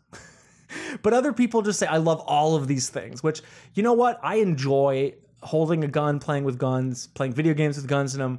[1.02, 3.42] But other people just say, "I love all of these things." Which
[3.74, 4.20] you know what?
[4.22, 8.38] I enjoy holding a gun, playing with guns, playing video games with guns in them.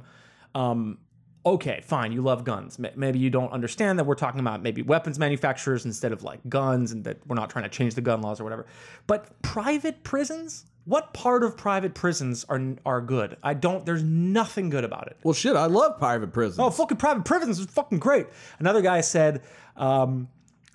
[0.54, 0.98] Um,
[1.44, 2.12] okay, fine.
[2.12, 2.78] You love guns.
[2.78, 6.40] Ma- Maybe you don't understand that we're talking about maybe weapons manufacturers instead of like
[6.48, 8.66] guns, and that we're not trying to change the gun laws or whatever.
[9.06, 10.64] But private prisons.
[10.84, 13.36] What part of private prisons are are good?
[13.42, 13.84] I don't.
[13.84, 15.16] There's nothing good about it.
[15.24, 16.60] Well, shit, I love private prisons.
[16.60, 18.28] Oh, fucking private prisons is fucking great.
[18.60, 19.42] Another guy said,
[19.76, 20.28] um,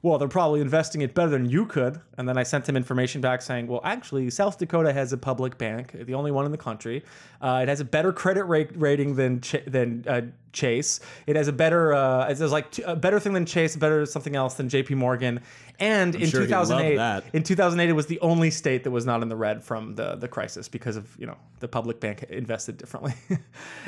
[0.03, 2.01] well, they're probably investing it better than you could.
[2.17, 5.57] And then I sent him information back saying, well, actually, South Dakota has a public
[5.57, 7.03] bank, the only one in the country.
[7.41, 10.21] Uh, it has a better credit rate rating than than uh,
[10.53, 10.99] Chase.
[11.27, 14.05] It has a better, uh, it has like t- a better thing than Chase, better
[14.05, 14.95] something else than J.P.
[14.95, 15.41] Morgan.
[15.79, 17.23] And in sure 2008, that.
[17.33, 20.15] in 2008, it was the only state that was not in the red from the
[20.15, 23.13] the crisis because of you know the public bank invested differently,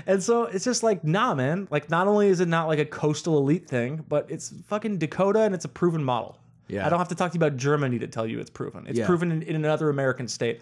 [0.08, 1.67] and so it's just like nah, man.
[1.69, 5.41] Like not only is it not like a coastal elite thing, but it's fucking Dakota
[5.41, 6.38] and it's a proven model.
[6.67, 6.86] Yeah.
[6.86, 8.88] I don't have to talk to you about Germany to tell you it's proven.
[8.88, 9.06] It's Yeah.
[9.06, 10.62] proven in, in another American state.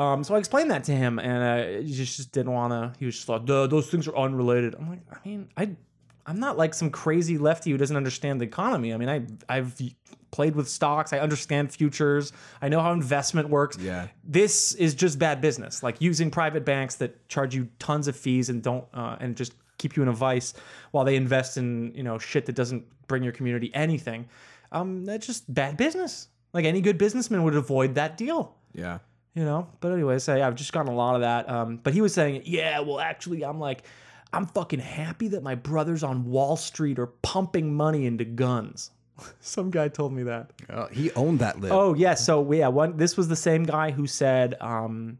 [0.00, 2.98] Um, so I explained that to him, and uh, he just, just didn't want to.
[2.98, 5.76] He was just like, "Duh, "Those things are unrelated." I'm like, I mean, I,
[6.24, 8.94] I'm not like some crazy lefty who doesn't understand the economy.
[8.94, 9.78] I mean, I, I've
[10.30, 11.12] played with stocks.
[11.12, 12.32] I understand futures.
[12.62, 13.76] I know how investment works.
[13.76, 14.08] Yeah.
[14.24, 15.82] This is just bad business.
[15.82, 19.52] Like using private banks that charge you tons of fees and don't, uh, and just
[19.76, 20.54] keep you in a vice
[20.92, 24.30] while they invest in you know shit that doesn't bring your community anything.
[24.72, 26.28] Um, that's just bad business.
[26.54, 28.98] Like any good businessman would avoid that deal yeah.
[29.34, 29.68] You know.
[29.80, 31.48] But anyways, I, I've just gotten a lot of that.
[31.48, 33.84] Um, but he was saying, yeah, well, actually, I'm like,
[34.32, 38.90] I'm fucking happy that my brothers on Wall Street are pumping money into guns.
[39.40, 40.52] Some guy told me that.
[40.68, 41.72] Uh, he owned that lib.
[41.72, 42.96] Oh yeah, so yeah, one.
[42.96, 45.18] This was the same guy who said, um,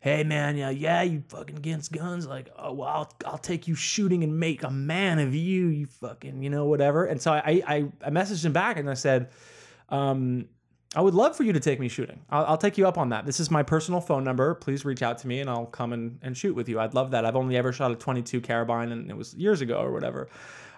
[0.00, 2.26] "Hey man, yeah, yeah, you fucking against guns.
[2.26, 5.66] Like, oh well, I'll, I'll take you shooting and make a man of you.
[5.68, 8.94] You fucking, you know, whatever." And so I I, I messaged him back and I
[8.94, 9.30] said,
[9.90, 10.48] um,
[10.94, 12.20] "I would love for you to take me shooting.
[12.30, 13.26] I'll, I'll take you up on that.
[13.26, 14.54] This is my personal phone number.
[14.54, 16.80] Please reach out to me and I'll come and, and shoot with you.
[16.80, 17.24] I'd love that.
[17.24, 20.28] I've only ever shot a 22 carabine and it was years ago or whatever."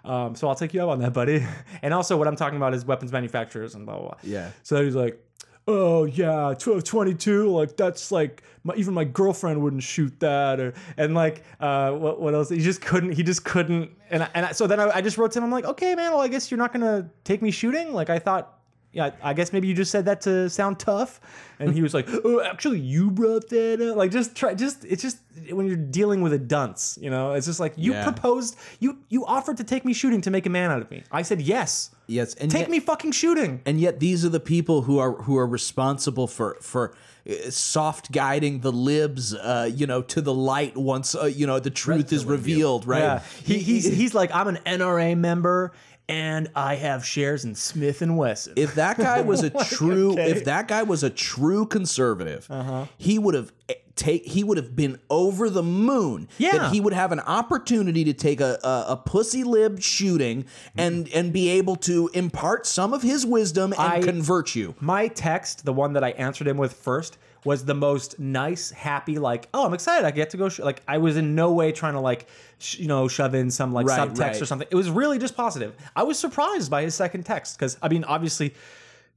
[0.04, 1.46] Um, so I'll take you up on that, buddy.
[1.82, 4.18] And also, what I'm talking about is weapons manufacturers and blah blah blah.
[4.22, 4.50] Yeah.
[4.62, 5.22] So he's like,
[5.68, 10.74] "Oh yeah, 12, 22, like that's like my, even my girlfriend wouldn't shoot that." Or
[10.96, 12.48] and like, uh, what what else?
[12.48, 13.12] He just couldn't.
[13.12, 13.90] He just couldn't.
[14.10, 15.44] And I, and I, so then I, I just wrote to him.
[15.44, 16.12] I'm like, "Okay, man.
[16.12, 18.56] Well, I guess you're not gonna take me shooting." Like I thought.
[18.92, 21.20] Yeah, I guess maybe you just said that to sound tough,
[21.60, 25.00] and he was like, "Oh, actually, you brought that up." Like, just try, just it's
[25.00, 25.18] just
[25.52, 28.02] when you're dealing with a dunce, you know, it's just like you Yeah.
[28.02, 31.04] proposed, you you offered to take me shooting to make a man out of me.
[31.12, 31.90] I said yes.
[32.08, 33.60] Yes, and Take yet- me fucking shooting.
[33.64, 36.92] and yet these are the people who are who are responsible for for
[37.30, 41.60] uh, soft guiding the libs uh you know to the light once uh, you know
[41.60, 45.70] the truth is revealed right Yeah, he, he's he's like I'm an NRA member
[46.10, 48.54] and I have shares in Smith and Wesson.
[48.56, 52.86] if that guy was a true if that guy was a true conservative Uh-huh.
[52.98, 56.52] he would have eh, take he would have been over the moon Yeah.
[56.56, 60.46] that he would have an opportunity to take a, a, a pussy lib shooting
[60.76, 65.08] and and be able to impart some of his wisdom and I- convert you My
[65.08, 69.48] text, the one that I answered him with first, was the most nice, happy, like,
[69.54, 70.06] oh, I'm excited.
[70.06, 70.48] I get to go.
[70.48, 70.58] Sh-.
[70.60, 72.26] Like, I was in no way trying to like,
[72.58, 74.42] sh- you know, shove in some like Right, subtext right.
[74.42, 74.68] or something.
[74.70, 75.74] It was really just positive.
[75.96, 78.54] I was surprised by his second text because I mean, obviously,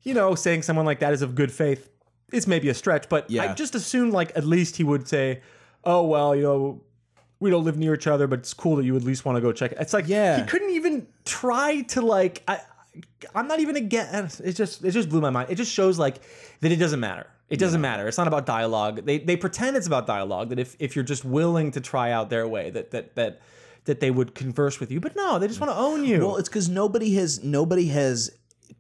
[0.04, 1.90] you know, saying someone like that is of good faith
[2.32, 5.42] is maybe a stretch, but I just assumed like at least he would say,
[5.84, 6.82] oh well, you know.
[7.40, 9.42] We don't live near each other, but it's cool that you at least want to
[9.42, 9.78] go check it.
[9.82, 10.40] It's like Yeah.
[10.40, 12.42] he couldn't even try to like.
[12.48, 12.62] I,
[13.36, 14.40] I'm not even against.
[14.40, 15.50] It just it just blew my mind.
[15.50, 16.22] It just shows like
[16.62, 17.28] that it doesn't matter.
[17.54, 18.08] It doesn't matter.
[18.08, 19.06] It's not about dialogue.
[19.06, 20.50] They they pretend it's about dialogue.
[20.50, 23.42] That if if you're just willing to try out their way, that that that
[23.86, 25.00] that they would converse with you.
[25.00, 26.20] But no, they just want to own you.
[26.20, 28.32] Well, it's because nobody has nobody has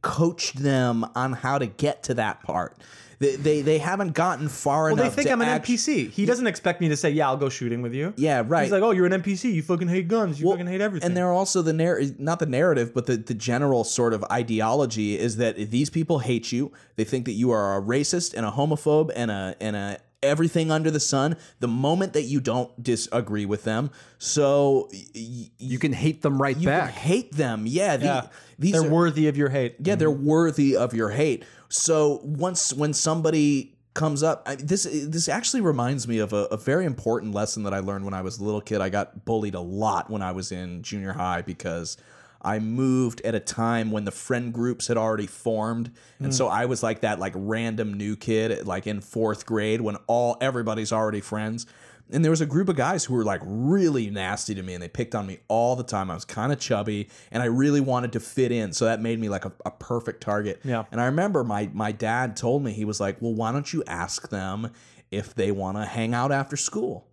[0.01, 2.77] coached them on how to get to that part.
[3.23, 4.99] They they, they haven't gotten far enough.
[4.99, 6.09] Well, they think to I'm an act- NPC.
[6.11, 8.63] He doesn't expect me to say, "Yeah, I'll go shooting with you." Yeah, right.
[8.63, 9.53] He's like, "Oh, you're an NPC.
[9.53, 10.39] You fucking hate guns.
[10.39, 13.17] You Well, fucking hate everything." And they're also the narr- not the narrative, but the,
[13.17, 16.71] the general sort of ideology is that these people hate you.
[16.95, 20.71] They think that you are a racist and a homophobe and a and a everything
[20.71, 21.35] under the sun.
[21.59, 26.41] The moment that you don't disagree with them, so y- y- You can hate them
[26.41, 26.93] right you back.
[26.93, 27.65] can hate them.
[27.67, 29.75] Yeah, the- yeah, these they're are, worthy of your hate.
[29.83, 31.43] yeah, they're worthy of your hate.
[31.73, 36.57] So once when somebody comes up, I, this this actually reminds me of a, a
[36.57, 38.79] very important lesson that I learned when I was a little kid.
[38.79, 41.97] I got bullied a lot when I was in junior high because
[42.43, 46.31] I moved at a time when the friend groups had already formed, and hmm.
[46.31, 50.37] so I was like that like random new kid like in fourth grade when all
[50.41, 51.65] everybody's already friends.
[52.13, 54.83] And there was a group of guys who were like really nasty to me and
[54.83, 56.11] they picked on me all the time.
[56.11, 58.71] I was kind of chubby and I really wanted to fit in.
[58.71, 60.61] So that made me like a, a perfect target.
[60.63, 60.83] Yeah.
[60.91, 63.83] And I remember my my dad told me, he was like, Well, why don't you
[63.87, 64.71] ask them
[65.11, 67.07] if they want to hang out after school?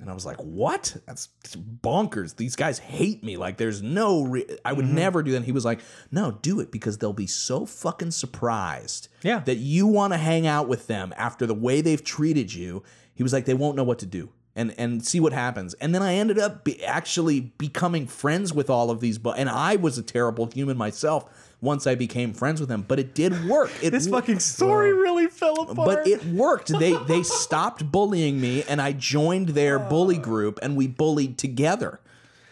[0.00, 0.96] And I was like, "What?
[1.06, 2.36] That's, that's bonkers.
[2.36, 3.36] These guys hate me.
[3.36, 4.24] Like, there's no.
[4.24, 4.94] Re- I would mm-hmm.
[4.94, 5.80] never do that." And he was like,
[6.10, 9.40] "No, do it because they'll be so fucking surprised Yeah.
[9.40, 12.82] that you want to hang out with them after the way they've treated you."
[13.16, 15.74] He was like, "They won't know what to do." And, and see what happens.
[15.74, 19.18] And then I ended up be actually becoming friends with all of these.
[19.18, 21.26] But and I was a terrible human myself
[21.60, 22.82] once I became friends with them.
[22.88, 23.70] But it did work.
[23.82, 25.76] It This wo- fucking story really fell apart.
[25.76, 26.68] but it worked.
[26.68, 32.00] They they stopped bullying me, and I joined their bully group, and we bullied together.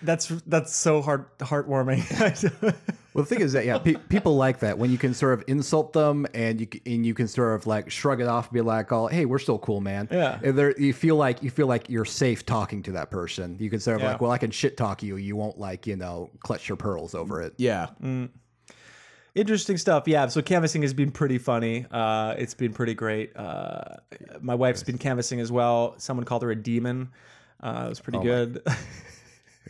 [0.05, 2.03] That's that's so heart heartwarming.
[3.15, 5.45] Well, the thing is that yeah, pe- people like that when you can sort of
[5.47, 8.61] insult them and you and you can sort of like shrug it off and be
[8.61, 10.41] like, "Oh, hey, we're still cool, man." Yeah.
[10.43, 13.57] And you feel like you feel like you're safe talking to that person.
[13.61, 14.09] You can sort of Yeah.
[14.11, 15.15] like, "Well, I can shit talk you.
[15.17, 17.87] You won't like you know clutch your pearls over it." Yeah,
[19.37, 20.09] Interesting stuff.
[20.09, 20.27] Yeah.
[20.27, 21.87] So canvassing has been pretty funny.
[21.93, 23.37] Uh, it's been pretty great.
[23.37, 23.83] Uh,
[24.41, 25.95] my wife's been canvassing as well.
[25.99, 27.11] Someone called her a demon.
[27.61, 28.61] Uh, it was pretty good.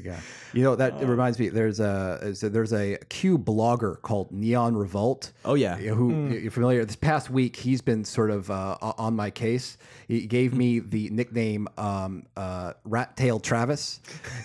[0.05, 0.21] Yeah.
[0.53, 1.49] You know that it reminds me.
[1.49, 5.33] There's a is a- there's a Q blogger called Neon Revolt.
[5.47, 5.77] Oh, yeah.
[5.77, 6.85] Who you're familiar?
[6.85, 9.79] This past week, he's been sort of uh, on my case.
[10.07, 14.01] He gave me the nickname um, uh, Rat Tail Travis,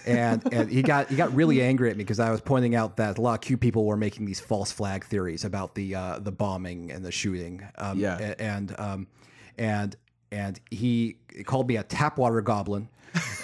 [0.08, 2.96] and and he got he got really angry at me because I was pointing out
[2.98, 6.20] that a lot of Q people were making these false flag theories about the uh,
[6.20, 7.68] the bombing and the shooting.
[7.78, 8.18] Um, Yeah.
[8.18, 9.08] a- and um,
[9.58, 9.96] and
[10.32, 12.88] and he called me a tapwater goblin,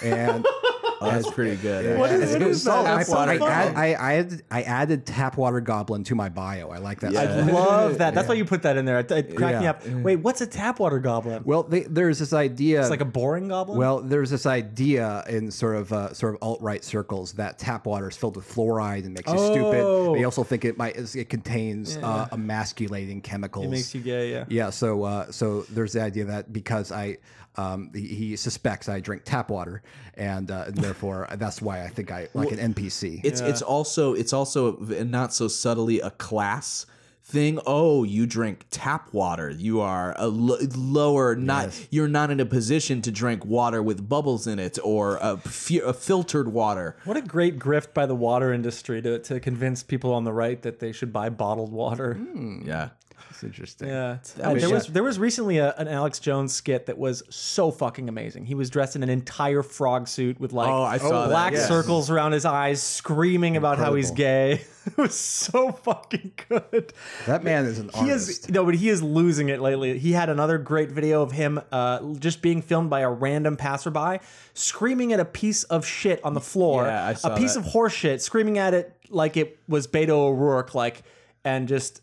[0.02, 0.46] and.
[1.00, 1.98] oh, that's pretty good.
[1.98, 2.70] What is- It what was is that?
[2.70, 2.88] solid.
[2.88, 3.04] I, I,
[3.38, 3.40] funny.
[3.76, 6.70] I, I, added, I added Tapwater Goblin to my bio.
[6.70, 7.12] I like that.
[7.12, 7.20] Yeah.
[7.22, 8.14] I love that.
[8.14, 8.98] That's why you put that in there.
[9.00, 9.86] It, it cracked me up.
[9.86, 11.42] Wait, what's a tap water goblin?
[11.44, 12.80] Well, they, there's this idea.
[12.80, 13.78] it's like a boring goblin.
[13.78, 17.86] well, there's this idea in sort of uh, sort of alt right circles that tap
[17.86, 19.52] water is filled with fluoride and makes you Oh.
[19.52, 20.18] stupid.
[20.20, 23.66] They also think it might it contains uh, emasculating chemicals.
[23.66, 24.30] it makes you gay.
[24.30, 24.44] Yeah.
[24.48, 27.18] Yeah, so uh, so there's the idea that because I
[27.56, 29.82] um, he, he suspects I drink tap water,
[30.14, 33.20] and, uh, and therefore that's why I think I like an NPC.
[33.24, 36.86] It's it's also it's also not so subtly a class
[37.26, 37.58] thing.
[37.66, 39.50] Oh, you drink tap water.
[39.50, 41.34] You are a lower.
[41.34, 45.40] Not you're not in a position to drink water with bubbles in it or a,
[45.84, 46.96] a filtered water.
[47.04, 50.60] What a great grift by the water industry to, to convince people on the right
[50.62, 52.18] that they should buy bottled water.
[52.64, 52.90] Yeah.
[53.36, 53.88] It's interesting.
[53.88, 57.70] Yeah, uh, there was there was recently a, an Alex Jones skit that was so
[57.70, 58.46] fucking amazing.
[58.46, 61.68] He was dressed in an entire frog suit with like Oh, I saw black yes.
[61.68, 64.62] circles around his eyes, screaming about how he's gay.
[64.86, 66.92] it was so fucking good.
[67.26, 68.28] That man is an He artist.
[68.44, 69.98] is no, but he is losing it lately.
[69.98, 74.20] He had another great video of him uh, just being filmed by a random passerby,
[74.54, 77.60] screaming at a piece of shit on the floor, Yeah, I saw a piece that.
[77.60, 81.02] of horse shit, screaming at it like it was Beto O'Rourke, like,
[81.44, 82.00] and just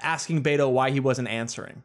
[0.00, 1.82] asking Beto why he wasn't answering.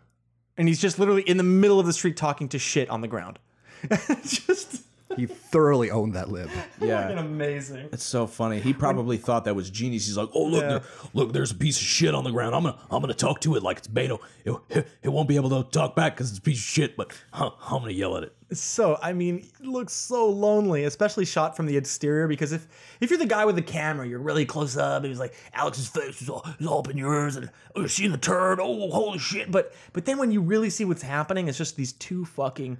[0.58, 3.08] And he's just literally in the middle of the street talking to shit on the
[3.08, 3.40] ground.
[4.24, 4.84] just
[5.16, 6.50] He thoroughly owned that lib.
[6.80, 7.02] Yeah.
[7.04, 7.90] fucking amazing.
[7.92, 8.60] It's so funny.
[8.60, 10.06] He probably thought that was genius.
[10.06, 10.68] He's like, "Oh, look, Yeah.
[10.70, 10.82] there,
[11.14, 12.54] look, there's a piece of shit on the ground.
[12.56, 14.20] I'm gonna, I'm gonna talk to it like it's Beto.
[14.46, 16.96] It, it won't be able to talk back because it's a piece of shit.
[16.96, 18.36] But huh, I'm gonna yell at it.
[18.52, 22.28] So I mean, it looks so lonely, especially shot from the exterior.
[22.28, 22.68] Because if
[23.02, 24.98] if you're the guy with the camera, you're really close up.
[25.04, 27.88] And he's like Alex's face is all, is all up in yours, and oh, you
[27.88, 28.60] see the turd.
[28.62, 29.52] Oh, holy shit!
[29.52, 32.80] But but then when you really see what's happening, it's just these two fucking i-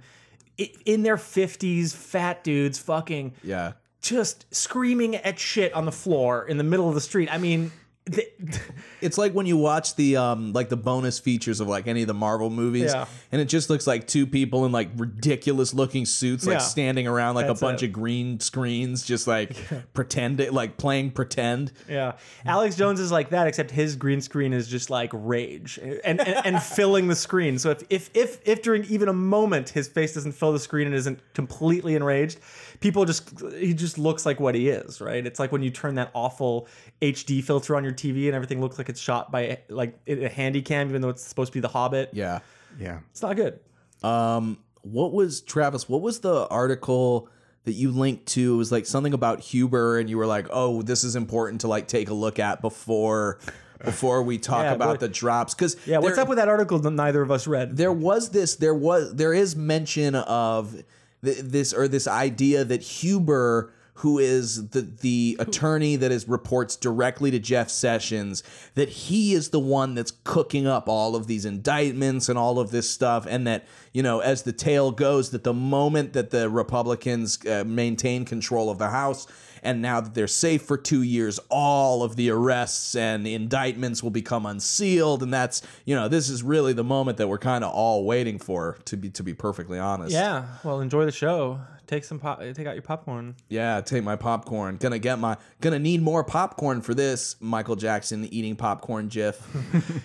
[0.84, 3.72] in their fifties, fat dudes, fucking Yeah.
[4.02, 7.28] just screaming at shit on the floor in the middle of the street.
[7.32, 7.72] I mean.
[8.10, 8.26] They,
[9.00, 12.08] It's like when you watch the um like the bonus features of like any of
[12.08, 13.06] the Marvel movies, Yeah.
[13.32, 16.58] and it just looks like two people in like ridiculous looking suits, like Yeah.
[16.58, 17.86] standing around like That's a bunch it.
[17.86, 19.56] of green screens, just like
[19.94, 21.72] pretend like playing pretend.
[21.88, 22.12] Yeah,
[22.44, 26.20] Alex Jones is like that, except his green screen is just like rage and and,
[26.46, 27.58] and filling the screen.
[27.58, 30.86] So if, if if if during even a moment his face doesn't fill the screen
[30.86, 32.38] and isn't completely enraged,
[32.80, 35.24] people just he just looks like what he is, right?
[35.26, 36.66] It's like when you turn that awful
[37.02, 40.62] HD filter on your TV and everything looks like it's shot by like a handy
[40.62, 42.10] cam, even though it's supposed to be The Hobbit.
[42.12, 42.40] Yeah.
[42.78, 43.00] Yeah.
[43.10, 43.60] It's not good.
[44.02, 45.88] Um, what was Travis?
[45.88, 47.28] What was the article
[47.64, 48.54] that you linked to?
[48.54, 51.68] It was like something about Huber, and you were like, "Oh, this is important to
[51.68, 53.38] like take a look at before
[53.84, 56.90] before we talk Yeah, about the drops." Because Yeah, what's up with that article that
[56.92, 57.76] neither of us read?
[57.76, 60.82] there was this there was there is mention of
[61.24, 66.74] th- this or this idea that Huber who is the the attorney that is reports
[66.74, 68.42] directly to Jeff Sessions,
[68.74, 72.70] that he is the one that's cooking up all of these indictments and all of
[72.70, 76.48] this stuff, and that you know, as the tale goes, that the moment that the
[76.48, 79.26] Republicans uh, maintain control of the House.
[79.62, 84.10] And now that they're safe for two years, all of the arrests and indictments will
[84.10, 87.72] become unsealed, and that's you know this is really the moment that we're kind of
[87.72, 88.78] all waiting for.
[88.86, 90.46] To be to be perfectly honest, Yeah.
[90.64, 91.60] Well, enjoy the show.
[91.86, 92.40] Take some pop.
[92.40, 93.34] Take out your popcorn.
[93.48, 94.76] Yeah, take my popcorn.
[94.76, 97.34] Gonna get my gonna need more popcorn for this.
[97.40, 99.40] Michael Jackson eating popcorn gif.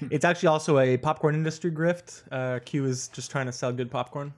[0.12, 2.24] It's actually also a popcorn industry grift.
[2.32, 4.34] Uh, Q is just trying to sell good popcorn.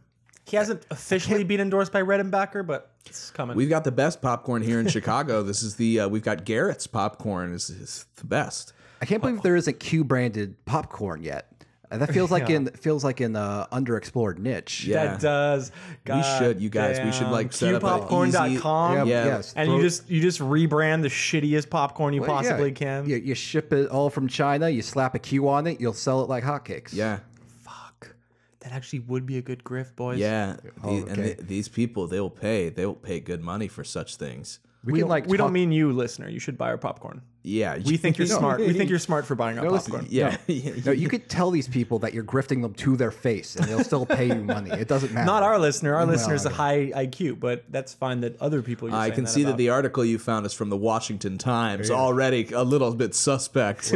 [0.48, 3.58] He hasn't officially been endorsed by Redenbacher, but it's coming.
[3.58, 5.44] We've got the best popcorn here in Chicago.
[5.48, 8.74] This is the uh, we've got Garrett's popcorn is, is the best.
[9.02, 11.52] I can't believe there isn't Q branded popcorn yet.
[11.92, 12.56] Uh, That feels like Yeah.
[12.58, 14.86] in feels like in the underexplored niche.
[14.86, 15.06] Yeah.
[15.08, 15.72] That does.
[16.08, 17.00] We should, you guys.
[17.04, 18.96] We should, like, set up an qpopcorn.com.
[18.96, 19.26] Yeah, Yeah.
[19.26, 19.54] yes.
[19.56, 23.08] And you just you just rebrand the shittiest popcorn you Well, yeah, possibly can.
[23.10, 24.70] You, you ship it all from China.
[24.70, 25.80] You slap a Q on it.
[25.82, 26.94] You'll sell it like hotcakes.
[26.94, 27.26] Yeah, Fuck.
[28.62, 30.18] That actually would be a good grift, boys.
[30.20, 30.58] yeah.
[30.84, 32.70] Oh, The- And the, these people, they will pay.
[32.70, 34.60] They will pay good money for such things.
[34.84, 36.28] we, We, can like we don't mean you, listener.
[36.28, 37.22] You should buy our popcorn.
[37.44, 38.40] Yeah, We think you're No.
[38.40, 38.60] smart.
[38.60, 40.08] We think you're smart for buying our No, popcorn.
[40.10, 40.36] Yeah,
[40.86, 43.84] No, you could tell these people that you're grifting them to their face, and they'll
[43.86, 44.72] still pay you money.
[44.72, 45.26] It doesn't matter.
[45.26, 45.96] Not our listener.
[45.96, 48.94] Our listener's a high IQ, but that's fine that other people.
[48.94, 51.90] I can that see that the article you found is from the Washington Times.
[51.90, 53.94] Already a little bit suspect.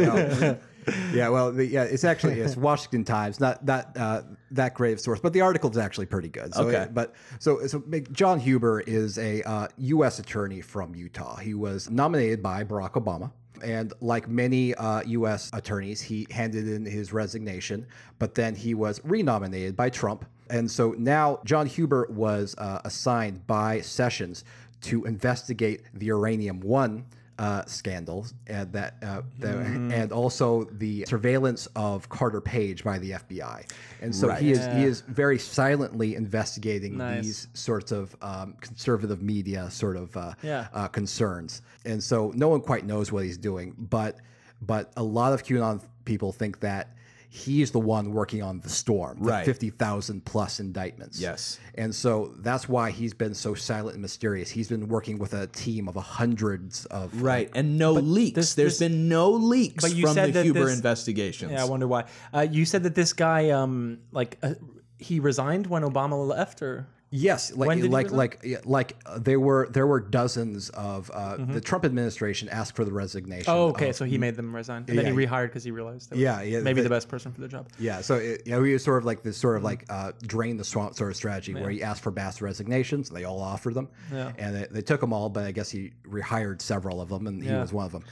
[1.12, 5.00] Yeah, well, the, yeah, it's actually it's Washington Times, not not uh, that great of
[5.00, 6.54] source, but the article is actually pretty good.
[6.54, 6.88] So, Okay.
[6.92, 10.18] but so so John Huber is a uh, U.S.
[10.18, 11.36] attorney from Utah.
[11.36, 13.30] He was nominated by Barack Obama.
[13.62, 15.48] And like many uh, U.S.
[15.52, 17.86] attorneys, he handed in his resignation,
[18.18, 20.24] but then he was renominated by Trump.
[20.50, 24.42] And so now John Huber was uh, assigned by Sessions
[24.80, 27.04] to investigate the Uranium One
[27.38, 29.48] uh, scandals and that, uh, the,
[29.92, 33.68] and also the surveillance of Carter Page by the FBI.
[34.00, 37.24] And so he is he is very silently investigating Nice.
[37.24, 40.68] these sorts of um, conservative media sort of uh, Yeah.
[40.74, 41.62] uh, concerns.
[41.84, 44.18] And so no one quite knows what he's doing, but
[44.60, 46.94] but a lot of QAnon people think that
[47.34, 49.46] he's the one working on the storm, the Right.
[49.46, 51.18] 50,000 plus indictments.
[51.18, 51.58] Yes.
[51.76, 54.50] And so that's why he's been so silent and mysterious.
[54.50, 58.34] He's been working with a team of hundreds of Right, and no leaks.
[58.34, 61.52] this- There's this- been no leaks But you from said the that Huber this- investigations.
[61.52, 62.04] Yeah, I wonder why.
[62.34, 64.52] Uh, you said that this guy, um, like, uh,
[64.98, 69.86] he resigned when Obama left, or Yes, like like like like uh, there were there
[69.86, 71.52] were dozens of uh, Mm-hmm.
[71.52, 73.44] the Trump administration asked for the resignation.
[73.52, 76.08] oh, okay, of- so he made them resign, and then he rehired because he realized
[76.08, 77.68] that Yeah, yeah, maybe the- the best person for the job.
[77.78, 79.66] yeah, so it, you know, he was sort of like this sort of Mm-hmm.
[79.66, 83.10] like uh, drain the swamp sort of strategy where he asked for mass resignations.
[83.10, 84.32] They all offered them, Yeah.
[84.38, 85.28] and they, they took them all.
[85.28, 87.60] But I guess he rehired several of them, and he Yeah.
[87.60, 88.04] was one of them.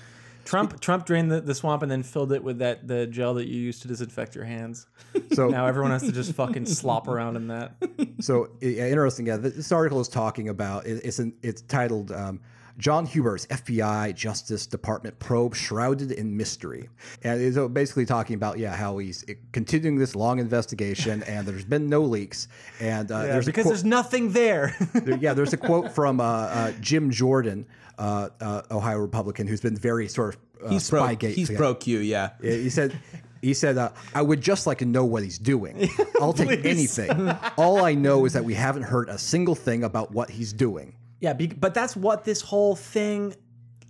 [0.51, 3.47] Trump Trump drained the, the swamp and then filled it with that the gel that
[3.47, 4.87] you use to disinfect your hands.
[5.33, 7.75] So Now everyone has to just fucking slop around in that.
[8.21, 9.27] So yeah, interesting.
[9.29, 10.87] Yeah, this article is talking about.
[10.87, 12.41] it- It's an, it's titled um,
[12.81, 16.89] "John Huber's FBI Justice Department probe shrouded in mystery,"
[17.23, 21.89] and it's basically talking about yeah how he's continuing this long investigation, and there's been
[21.89, 22.49] no leaks,
[22.81, 24.75] and uh, there's because quote- there's nothing there.
[25.21, 27.67] yeah, there's a quote from uh, uh, Jim Jordan,
[27.99, 31.03] uh, uh, Ohio Republican, who's been very sort of uh, he's pro.
[31.03, 31.35] Spygate.
[31.35, 31.57] He's yeah.
[31.57, 31.99] pro Q.
[31.99, 32.31] Yeah.
[32.43, 32.99] Yeah, He said,
[33.43, 35.89] he said, uh, I would just like to know what he's doing.
[36.21, 37.31] I'll take anything.
[37.57, 40.95] All I know is that we haven't heard a single thing about what he's doing.
[41.21, 43.35] Yeah, be, but that's what this whole thing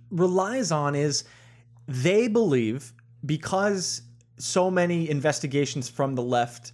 [0.09, 1.23] relies on is
[1.87, 2.93] they believe
[3.25, 4.01] because
[4.37, 6.73] so many investigations from the left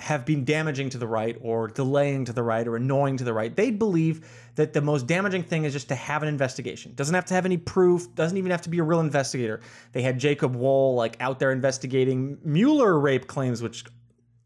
[0.00, 3.32] have been damaging to the right or delaying to the right or annoying to the
[3.32, 3.54] right.
[3.54, 6.92] They believe that the most damaging thing is just to have an investigation.
[6.96, 9.60] Doesn't have to have any proof, doesn't even have to be a real investigator.
[9.92, 13.84] They had Jacob Wohl like out there investigating Mueller rape claims which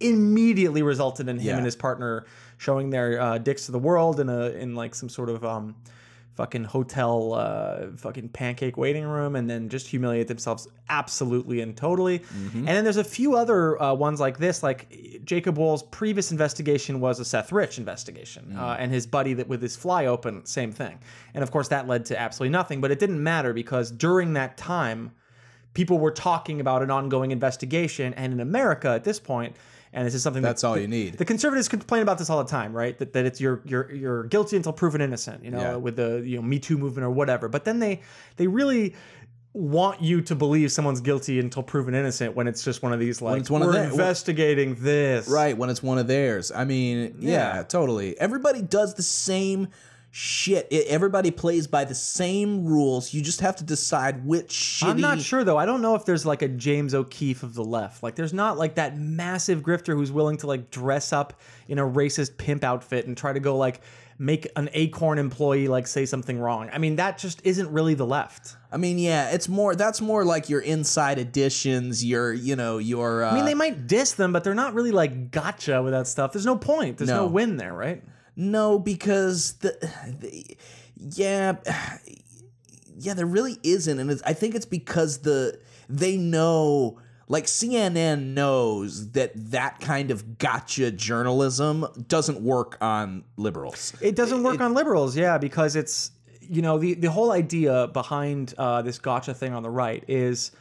[0.00, 1.56] immediately resulted in him Yeah.
[1.56, 2.26] and his partner
[2.58, 5.74] showing their uh, dicks to the world in a in like some sort of um
[6.34, 12.20] fucking hotel uh fucking pancake waiting room and then just humiliate themselves absolutely and totally
[12.20, 12.58] Mm-hmm.
[12.58, 17.00] and then there's a few other uh, ones like this like jacob Wohl's previous investigation
[17.00, 18.80] was a seth rich investigation uh, Mm.
[18.80, 21.00] and his buddy that with his fly open same thing
[21.34, 24.56] and of course that led to absolutely nothing but it didn't matter because during that
[24.56, 25.10] time
[25.74, 29.56] people were talking about an ongoing investigation and in america at this point
[29.92, 31.14] and this is something That's that all the- you need.
[31.18, 32.98] The conservatives complain about this all the time, right?
[32.98, 35.76] That, that it's you're you're you're guilty until proven innocent, you know, Yeah.
[35.76, 37.48] with the you know Me Too movement or whatever.
[37.48, 38.00] But then they
[38.36, 38.94] they really
[39.54, 43.20] want you to believe someone's guilty until proven innocent when it's just one of these
[43.22, 45.26] like it's one of we're their- investigating this.
[45.28, 46.52] Right when it's one of theirs.
[46.54, 47.62] I mean, yeah, Yeah.
[47.64, 48.18] totally.
[48.20, 49.68] Everybody does the same
[50.10, 53.12] shit, it, everybody plays by the same rules.
[53.12, 54.88] You just have to decide which shitty.
[54.88, 55.58] I'm not sure though.
[55.58, 58.02] I don't know if there's like a James O'Keefe of the left.
[58.02, 61.84] Like there's not like that massive grifter who's willing to like dress up in a
[61.84, 63.80] racist pimp outfit and try to go like
[64.20, 66.68] make an acorn employee like say something wrong.
[66.72, 68.56] I mean that just isn't really the left.
[68.72, 69.74] I mean, yeah, it's more.
[69.74, 72.04] That's more like your inside editions.
[72.04, 73.24] Your, you know, your.
[73.24, 76.06] Uh, I mean they might diss them, but they're not really like gotcha with that
[76.06, 76.32] stuff.
[76.32, 76.98] There's no point.
[76.98, 77.26] There's no, No.
[77.28, 78.02] win there, right?
[78.40, 79.76] No, because the,
[80.20, 80.56] the
[80.96, 81.56] yeah,
[82.96, 85.58] yeah, there really isn't, and it's, I think it's because the
[85.88, 93.92] they know, like CNN knows that that kind of gotcha journalism doesn't work on liberals.
[94.00, 98.54] It doesn't work on liberals, yeah, because it's you know the the whole idea behind
[98.56, 100.52] uh, this gotcha thing on the right is,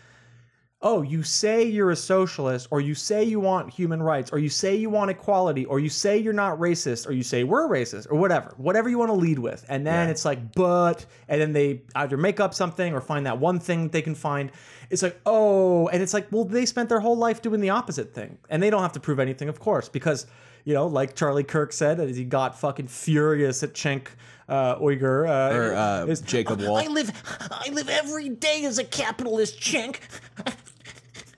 [0.81, 4.47] oh, you say you're a socialist, or you say you want human rights, or you
[4.49, 8.07] say you want equality, or you say you're not racist, or you say we're racist,
[8.11, 11.51] or whatever, whatever you want to lead with, and then it's like, but, and then
[11.51, 14.51] they either make up something or find that one thing they can find.
[14.91, 18.13] It's like, oh, and it's like, well, they spent their whole life doing the opposite
[18.13, 20.27] thing, and they don't have to prove anything, of course, because
[20.63, 24.07] you know, like Charlie Kirk said, as he got fucking furious at Cenk
[24.49, 25.25] uh, Uygur.
[25.25, 26.75] Uh, Or uh, is- Jacob Wohl.
[26.75, 27.09] I live,
[27.51, 29.99] I live every day as a capitalist, Cenk.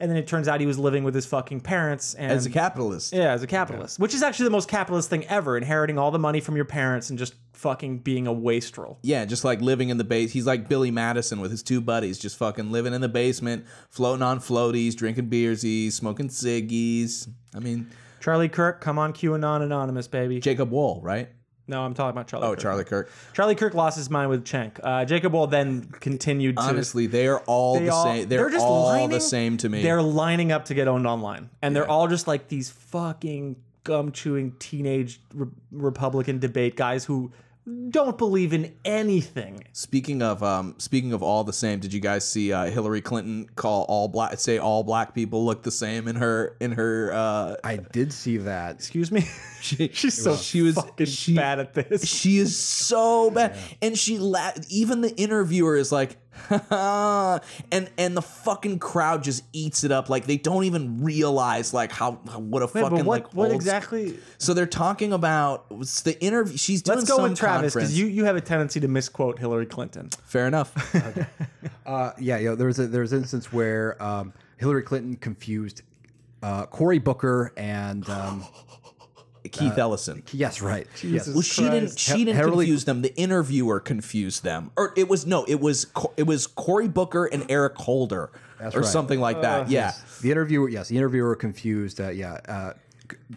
[0.01, 2.49] And then it turns out he was living with his fucking parents and As a
[2.49, 6.09] capitalist, yeah, as a capitalist, which is actually the most capitalist thing ever, inheriting all
[6.09, 8.97] the money from your parents and just fucking being a wastrel.
[9.01, 10.31] Yeah, just like living in the base.
[10.31, 14.23] He's like Billy Madison with his two buddies, just fucking living in the basement, floating
[14.23, 17.27] on floaties, drinking beersies, smoking ciggies.
[17.53, 17.89] I mean,
[18.21, 20.39] Charlie Kirk, come on, QAnon Anonymous, baby.
[20.39, 21.29] Jacob Wohl, right?
[21.69, 22.47] No, I'm talking about Charlie.
[22.47, 22.59] Oh, Kirk.
[22.61, 23.11] Charlie Kirk.
[23.33, 24.79] Charlie Kirk lost his mind with Cenk.
[24.83, 26.63] Uh, Jacob Wohl then continued to.
[26.63, 28.27] Honestly, they are all they the all- same.
[28.27, 29.83] They're, just all lining, the same to me.
[29.83, 34.11] They're lining up to get owned online, and they're all just like these fucking gum
[34.11, 37.31] chewing teenage re- Republican debate guys who
[37.89, 39.63] don't believe in anything.
[39.73, 43.47] Speaking of um, speaking of all the same, did you guys see uh, Hillary Clinton
[43.55, 47.11] call all black say all black people look the same in her in her?
[47.13, 48.75] Uh, I did see that.
[48.75, 49.27] Excuse me.
[49.93, 52.05] She's so she was- fucking she- bad at this.
[52.05, 56.17] she is so bad, and she la- even the interviewer is like,
[56.49, 61.91] and and the fucking crowd just eats it up like they don't even realize like
[61.91, 64.17] how, how what a Wait, fucking but what like what exactly?
[64.37, 66.55] So they're talking about it's the interview.
[66.57, 69.37] She's doing Let's go some with Travis because you you have a tendency to misquote
[69.39, 70.09] Hillary Clinton.
[70.25, 70.73] Fair enough.
[71.85, 75.15] Uh, yeah, you know, there was a there was an instance where um, Hillary Clinton
[75.15, 75.81] confused
[76.43, 78.45] uh, Cory Booker and um,
[79.51, 80.23] Keith Ellison.
[80.31, 81.27] yes, right, yes.
[81.27, 81.97] Well, she didn't.
[81.97, 83.01] She didn't Hillary- confuse them.
[83.01, 85.43] The interviewer confused them, or it was no.
[85.45, 85.87] It was
[86.17, 88.85] it was Cory Booker and Eric Holder, or right.
[88.85, 89.69] something like that.
[89.69, 89.93] yeah.
[90.21, 92.73] The interviewer, yes, the interviewer confused, uh, yeah, uh,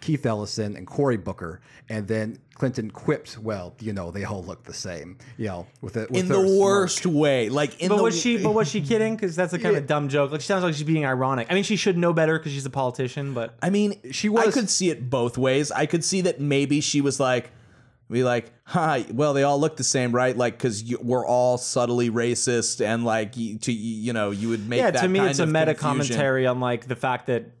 [0.01, 4.63] Keith Ellison and Cory Booker, and then Clinton quipped, "Well, you know, they all look
[4.63, 7.49] the same," you know, with it in the worst way.
[7.49, 8.41] Like in But the was she?
[8.41, 9.15] But was she kidding?
[9.15, 10.31] Because that's a kind of dumb joke.
[10.31, 11.47] Like she sounds like she's being ironic.
[11.49, 13.33] I mean, she should know better because she's a politician.
[13.33, 14.47] But I mean, She was.
[14.47, 15.71] I could see it both ways.
[15.71, 17.51] I could see that maybe she was like,
[18.09, 20.37] be like, "Hi, well, they all look the same, right?
[20.37, 24.79] Like, because we're all subtly racist, and like, you, to you know, you would make
[24.79, 26.15] yeah, that to me, kind it's a meta confusion.
[26.15, 27.51] commentary on like the fact that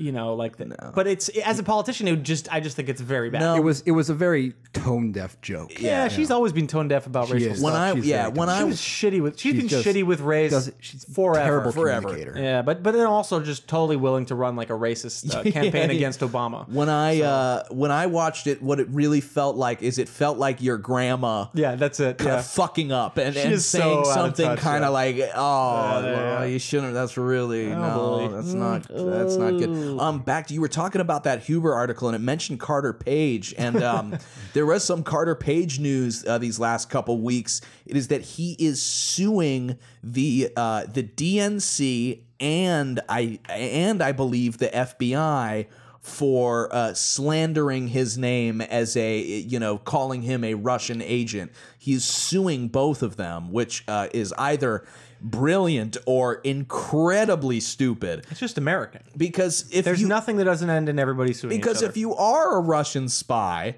[0.00, 0.92] you know, like, the, no.
[0.94, 3.40] but it's as a politician, it would just I just think it's very bad.
[3.40, 3.54] No.
[3.56, 5.80] It was it was a very tone deaf joke.
[5.80, 7.58] yeah, she's always been tone deaf about racial is.
[7.58, 7.64] stuff.
[7.72, 10.50] When I She's yeah, when I was shitty with she's She's been shitty with race
[10.52, 11.44] does- she's forever.
[11.44, 12.08] terrible Forever.
[12.08, 12.40] communicator.
[12.40, 15.90] Yeah, but but then also just totally willing to run like a racist uh, campaign
[15.90, 15.96] Yeah.
[15.96, 16.68] against Obama.
[16.68, 20.38] when I uh when I watched it, what it really felt like is it felt
[20.38, 22.20] like your grandma Yeah, that's it.
[22.22, 22.40] Yeah.
[22.42, 24.86] fucking up and, She and is so saying out of something touch, kind yeah.
[24.88, 26.44] of like, oh, yeah, well, yeah.
[26.44, 26.94] you shouldn't.
[26.94, 29.70] That's really no, that's not that's not good.
[29.98, 33.54] Um, back to you were talking about that Huber article and it mentioned Carter Page
[33.56, 34.18] and um,
[34.52, 37.60] there was some Carter Page news uh, these last couple weeks.
[37.86, 44.58] It is that he is suing the uh, the DNC and I and I believe
[44.58, 45.66] the FBI
[46.00, 51.52] for uh, slandering his name as a you know calling him a Russian agent.
[51.78, 54.84] He's suing both of them, which uh, is either
[55.20, 58.26] brilliant or incredibly stupid.
[58.30, 59.02] It's just American.
[59.16, 62.14] Because if There's you nothing that doesn't end in everybody suing each because if you
[62.14, 63.76] are a Russian spy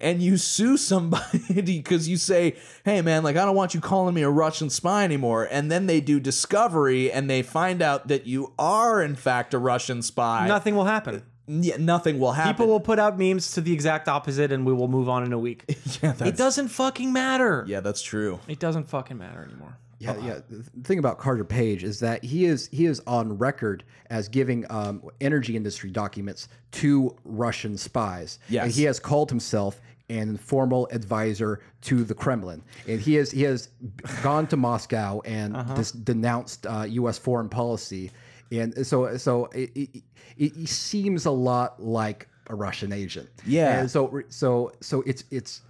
[0.00, 4.14] and you sue somebody because you say, "Hey man, like I don't want you calling
[4.14, 8.26] me a Russian spy anymore," and then they do discovery and they find out that
[8.26, 11.22] you are in fact a Russian spy, nothing will happen.
[11.46, 12.52] yeah, nothing will happen.
[12.54, 15.32] People will put out memes to the exact opposite, and we will move on in
[15.32, 15.64] a week.
[16.02, 17.64] yeah, it doesn't fucking matter.
[17.66, 18.40] yeah, that's true.
[18.48, 19.78] It doesn't fucking matter anymore.
[19.98, 20.40] Yeah, yeah.
[20.48, 24.66] The thing about Carter Page is that he is he is on record as giving
[24.70, 28.38] um, energy industry documents to Russian spies.
[28.48, 28.64] Yes.
[28.64, 29.80] and he has called himself
[30.10, 33.68] an informal advisor to the Kremlin, and he has he has
[34.22, 37.18] gone to Moscow and dis- denounced uh, U.S.
[37.18, 38.10] foreign policy,
[38.52, 40.02] and so so it, it,
[40.36, 43.30] it, seems a lot like a Russian agent.
[43.46, 43.80] Yeah.
[43.80, 45.62] and so so so it's it's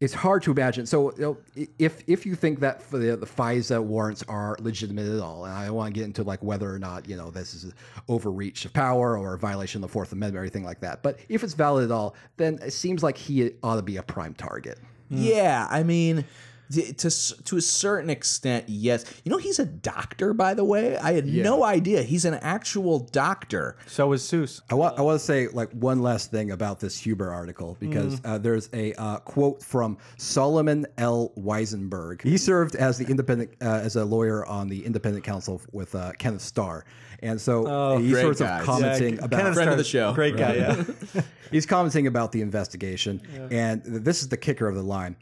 [0.00, 0.84] it's hard to imagine.
[0.84, 1.38] So
[1.78, 5.70] if if you think that the, the FISA warrants are legitimate at all, and I
[5.70, 7.72] want to get into like whether or not you know this is an
[8.08, 11.18] overreach of power or a violation of the Fourth Amendment or anything like that, but
[11.28, 14.34] if it's valid at all, then it seems like he ought to be a prime
[14.34, 14.78] target.
[15.08, 16.24] Yeah, I mean,
[16.72, 17.10] t- to
[17.44, 19.04] to a certain extent, yes.
[19.24, 20.96] You know, he's a doctor, by the way.
[20.96, 23.76] I had no idea he's an actual doctor.
[23.86, 24.60] So is Seuss.
[24.70, 28.20] I want I want to say like one last thing about this Huber article because
[28.24, 31.32] uh, there's a uh, quote from Solomon L.
[31.38, 32.22] Wisenberg.
[32.22, 36.12] He served as the independent uh, as a lawyer on the independent counsel with uh,
[36.18, 36.84] Kenneth Starr,
[37.20, 40.12] and so he's great sort of commenting Yeah, about Kenneth Friend of the show.
[40.14, 40.84] Great guy, yeah.
[41.52, 43.20] He's commenting about the investigation,
[43.52, 45.14] and this is the kicker of the line.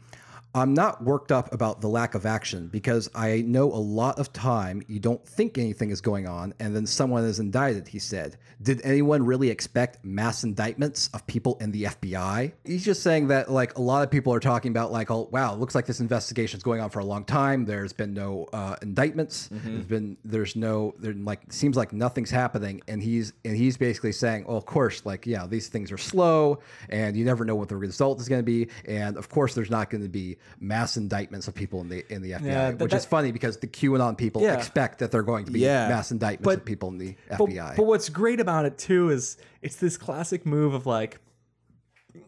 [0.55, 4.31] I'm not worked up about the lack of action because I know a lot of
[4.31, 8.37] time you don't think anything is going on, and then someone is indicted, he said.
[8.61, 12.53] Did anyone really expect mass indictments of people in the FBI?
[12.63, 15.53] He's just saying that, like, a lot of people are talking about, like, oh, wow,
[15.53, 17.65] it looks like this investigation is going on for a long time.
[17.65, 19.49] There's been no uh, indictments.
[19.51, 22.81] There's been, there's no, there, like, seems like nothing's happening.
[22.87, 26.59] And he's, and he's basically saying, well, of course, like, yeah, these things are slow
[26.87, 28.69] and you never know what the result is going to be.
[28.85, 32.21] And of course, there's not going to be mass indictments of people in the in
[32.21, 34.53] the FBI, Yeah, which is funny because the QAnon people Yeah.
[34.57, 35.87] expect that they're going to be Yeah.
[35.89, 37.73] mass indictments But- of people in the But, FBI.
[37.75, 41.19] but what's great about it too is it's this classic move of like,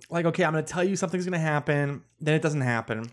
[0.10, 3.10] like okay, I'm going to tell you something's going to happen, then it doesn't happen,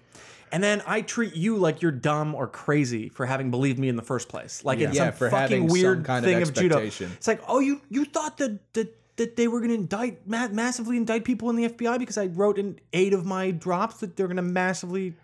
[0.52, 3.96] and then I treat you like you're dumb or crazy for having believed me in
[3.96, 6.42] the first place, like it's Yeah, some for fucking having some weird kind of thing
[6.42, 6.76] of, judo.
[6.78, 7.12] expectation.
[7.16, 8.96] It's like, oh, you you thought that that.
[9.16, 12.26] That they were going to indict, ma- massively indict people in the FBI because I
[12.26, 15.14] wrote in eight of my drops that they're going to massively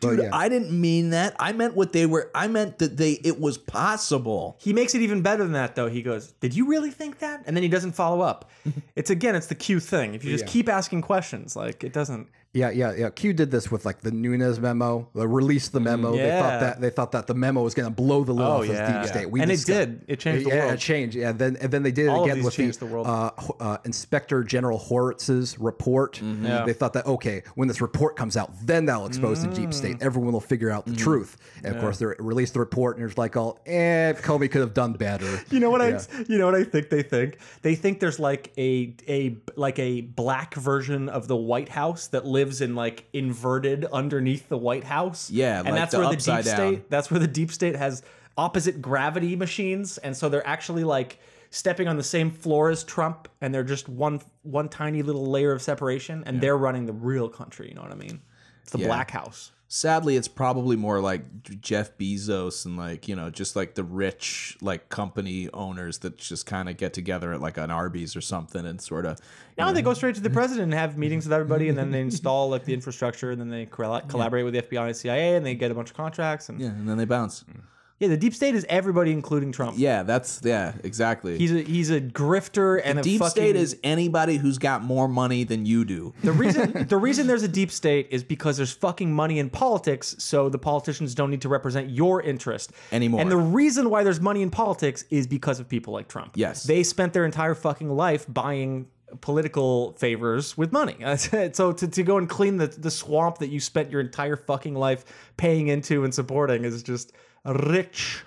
[0.00, 0.30] Dude, yeah.
[0.32, 1.36] I didn't mean that.
[1.38, 2.30] I meant what they were.
[2.34, 3.12] I meant that they.
[3.12, 4.56] It was possible.
[4.58, 5.88] He makes it even better than that, though.
[5.88, 8.50] He goes, "Did you really think that?" And then he doesn't follow up.
[8.96, 10.14] it's again, it's the Q thing.
[10.14, 12.28] If you just keep asking questions, like it doesn't.
[12.56, 13.10] Yeah, yeah, yeah.
[13.10, 16.12] Q did this with like the Nunes memo, the release the memo.
[16.12, 16.40] They Yeah.
[16.40, 18.66] thought that they thought that the memo was going to blow the lid Oh, off
[18.66, 18.96] yeah.
[18.96, 19.30] of deep state.
[19.30, 20.02] We And it did.
[20.08, 21.14] It changed the yeah, it changed.
[21.16, 23.06] Yeah, then and then they did it All of again with the, the world.
[23.06, 23.30] Uh,
[23.60, 26.16] uh, Inspector General Horowitz's report.
[26.22, 26.46] Mm-hmm.
[26.46, 26.64] Yeah.
[26.64, 29.74] They thought that okay, when this report comes out, then that'll expose the deep Mm.
[29.74, 29.96] state.
[30.00, 31.02] Everyone will figure out the Mm-hmm.
[31.02, 31.36] truth.
[31.62, 34.72] And of course, they released the report, and there's like all, eh, Comey could have
[34.74, 35.26] done better.
[35.50, 35.82] You know what.
[35.82, 35.98] I?
[36.28, 37.36] You know what I think they think?
[37.62, 42.24] They think there's like a a like a black version of the White House that
[42.24, 45.30] lives in like inverted underneath the White House.
[45.30, 46.42] Yeah, and like that's the where the deep down.
[46.44, 46.90] state.
[46.90, 48.02] That's where the deep state has
[48.38, 51.18] opposite gravity machines, and so they're actually like
[51.50, 55.52] stepping on the same floor as Trump, and they're just one one tiny little layer
[55.52, 57.68] of separation, and they're running the real country.
[57.68, 58.20] You know what I mean?
[58.62, 58.86] It's the Yeah.
[58.88, 59.52] Black House.
[59.68, 64.56] Sadly, it's probably more like Jeff Bezos and like you know just like the rich
[64.60, 68.64] like company owners that just kind of get together at like an Arby's or something
[68.64, 69.18] and sort of.
[69.58, 72.00] No, they go straight to the president and have meetings with everybody, and then they
[72.12, 75.44] install like the infrastructure, and then they colla- collaborate with the FBI and CIA, and
[75.44, 76.48] they get a bunch of contracts.
[76.48, 76.66] And yeah.
[76.66, 77.44] Yeah, and then they bounce.
[77.44, 77.60] Mm.
[77.98, 79.76] The deep state is everybody, including Trump.
[79.78, 81.38] Yeah, that's yeah, exactly.
[81.38, 85.08] he's a he's a grifter and a Deep fucking, state is anybody who's got more
[85.08, 86.12] money than you do.
[86.22, 86.86] the reason.
[86.88, 90.58] the reason there's a deep state is because there's fucking money in politics, so the
[90.58, 93.20] politicians don't need to represent your interest Anymore.
[93.20, 96.32] And the reason why there's money in politics is because of people like Trump.
[96.34, 96.64] Yes.
[96.64, 98.88] they spent their entire fucking life buying
[99.20, 100.96] political favors with money.
[101.52, 104.74] so to, to go and clean the, the swamp that you spent your entire fucking
[104.74, 105.04] life
[105.36, 107.12] paying into and supporting is just
[107.54, 108.22] rich.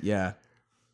[0.00, 0.32] Yeah.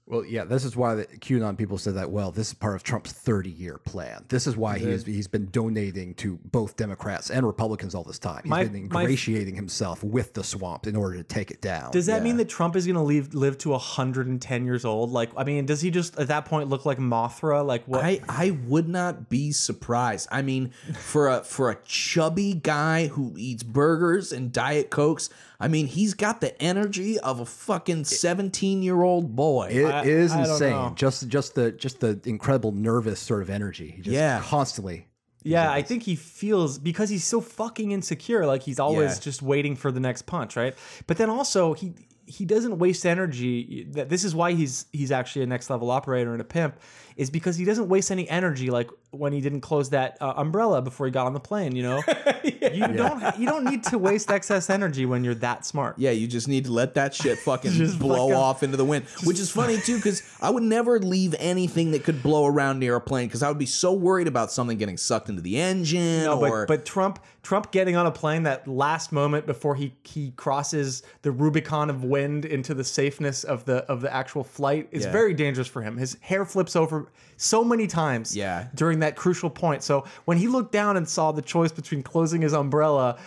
[0.08, 2.10] Well, yeah, this is why the QAnon people said that.
[2.10, 4.24] Well, this is part of Trump's 30-year plan.
[4.30, 5.12] This is why he's mm-hmm.
[5.12, 8.40] he's been donating to both Democrats and Republicans all this time.
[8.42, 11.90] He's My- been my- ingratiating himself with the swamp in order to take it down.
[11.90, 12.24] Does that Yeah.
[12.24, 15.10] mean that Trump is going to live live to 110 years old?
[15.10, 17.64] Like, I mean, does he just at that point look like Mothra?
[17.64, 18.02] Like what?
[18.02, 20.26] I, I would not be surprised.
[20.32, 25.28] I mean, for a for a chubby guy who eats burgers and diet cokes,
[25.60, 29.68] I mean, he's got the energy of a fucking seventeen year old boy.
[29.72, 30.94] It I- is I insane.
[30.94, 33.90] Just just the just the incredible nervous sort of energy.
[33.96, 34.40] He just Yeah.
[34.44, 35.06] constantly.
[35.44, 39.20] Yeah, I think he feels because he's so fucking insecure, like he's always Yeah.
[39.20, 40.74] just waiting for the next punch, right?
[41.06, 41.92] But then also he
[42.26, 43.86] he doesn't waste energy.
[43.92, 46.76] That this is why he's he's actually a next level operator and a pimp,
[47.16, 50.82] is because he doesn't waste any energy like when he didn't close that uh, umbrella
[50.82, 51.74] before he got on the plane.
[51.74, 52.02] You know,
[52.44, 55.98] you don't you don't need to waste excess energy when you're that smart.
[55.98, 58.84] Yeah, you just need to let that shit fucking Just blow fucking- off into the
[58.84, 59.06] wind.
[59.24, 62.96] Which is funny too, because I would never leave anything that could blow around near
[62.96, 66.24] a plane because I would be so worried about something getting sucked into the engine.
[66.24, 69.94] No, or but but Trump Trump getting on a plane that last moment before he
[70.04, 74.88] he crosses the Rubicon of wind into the safeness of the of the actual flight
[74.92, 75.12] is Yeah.
[75.12, 75.96] very dangerous for him.
[75.96, 78.66] His hair flips over so many times Yeah.
[78.74, 79.82] during that crucial point.
[79.82, 83.18] So when he looked down and saw the choice between closing his umbrella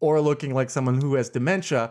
[0.00, 1.90] or looking like someone who has dementia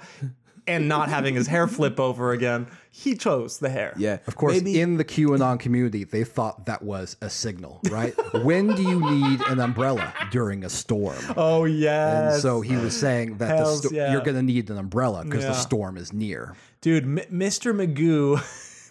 [0.67, 3.93] and not having his hair flip over again, he chose the hair.
[3.97, 8.13] yeah, Of course, maybe in the QAnon community, they thought that was a signal, right?
[8.43, 11.17] when do you need an umbrella during a storm?
[11.35, 12.33] Oh yes.
[12.33, 14.11] And so he was saying that the Hells sto- yeah.
[14.11, 15.49] you're going to need an umbrella because Yeah.
[15.49, 16.55] the storm is near.
[16.81, 17.73] Dude, M- Mr.
[17.73, 18.39] Magoo,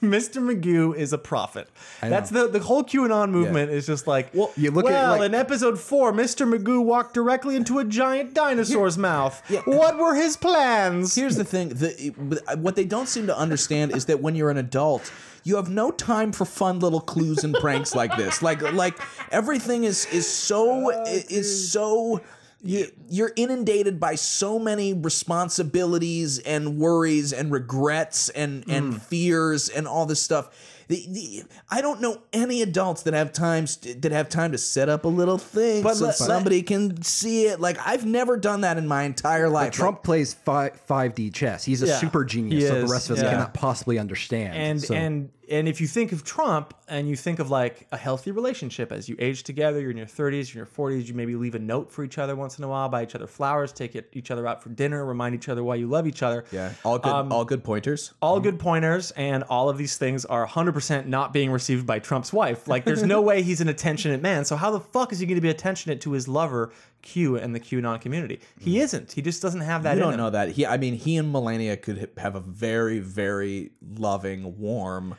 [0.02, 0.40] Mr.
[0.40, 1.68] Magoo is a prophet.
[2.00, 5.26] That's the the whole QAnon movement is just like, well, you look at well, like-
[5.26, 6.50] in episode four, Mr.
[6.50, 9.42] Magoo walked directly into a giant dinosaur's mouth.
[9.66, 11.14] What were his plans?
[11.14, 12.12] Here's the thing: the,
[12.58, 15.12] what they don't seem to understand is that when you're an adult,
[15.44, 18.42] you have no time for fun little clues and pranks like this.
[18.42, 18.98] Like, like
[19.30, 22.20] everything is is so oh, is so.
[22.62, 29.00] You, you're inundated by so many responsibilities and worries and regrets and and mm.
[29.00, 30.50] fears and all this stuff.
[30.88, 34.88] The, the, I don't know any adults that have times that have time to set
[34.88, 37.60] up a little thing But so let- somebody can see it.
[37.60, 39.66] Like I've never done that in my entire life.
[39.66, 41.64] Like, Trump plays fi- 5D chess.
[41.64, 43.30] He's a Yeah, super genius he that the rest of us yeah.
[43.30, 44.54] cannot possibly understand.
[44.56, 47.96] and So- and and if you think of Trump and you think of like a
[47.96, 51.14] healthy relationship as you age together, you're in your 30s, you're in your 40s, you
[51.14, 53.72] maybe leave a note for each other once in a while, buy each other flowers,
[53.72, 56.44] take it, each other out for dinner, remind each other why you love each other.
[56.52, 58.12] Yeah, all good, Um, all good pointers.
[58.22, 62.32] all good pointers and all of these things are 100% not being received by Trump's
[62.32, 62.68] wife.
[62.68, 64.44] Like there's no way he's an attentionate man.
[64.44, 66.72] So how the fuck is he going to be attentionate to his lover
[67.02, 68.40] Q and the QAnon community?
[68.60, 69.12] He isn't.
[69.12, 70.18] He just doesn't have that You in don't him.
[70.20, 70.50] know that.
[70.52, 75.16] He, I mean, he and Melania could have a very, very loving, warm,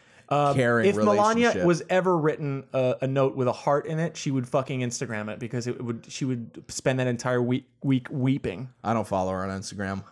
[0.54, 1.06] caring Um, If.
[1.06, 4.80] Melania was ever written a, a note with a heart in it, she would fucking
[4.82, 8.70] Instagram it because it would she would spend that entire week week weeping.
[8.84, 10.04] I don't follow her on Instagram.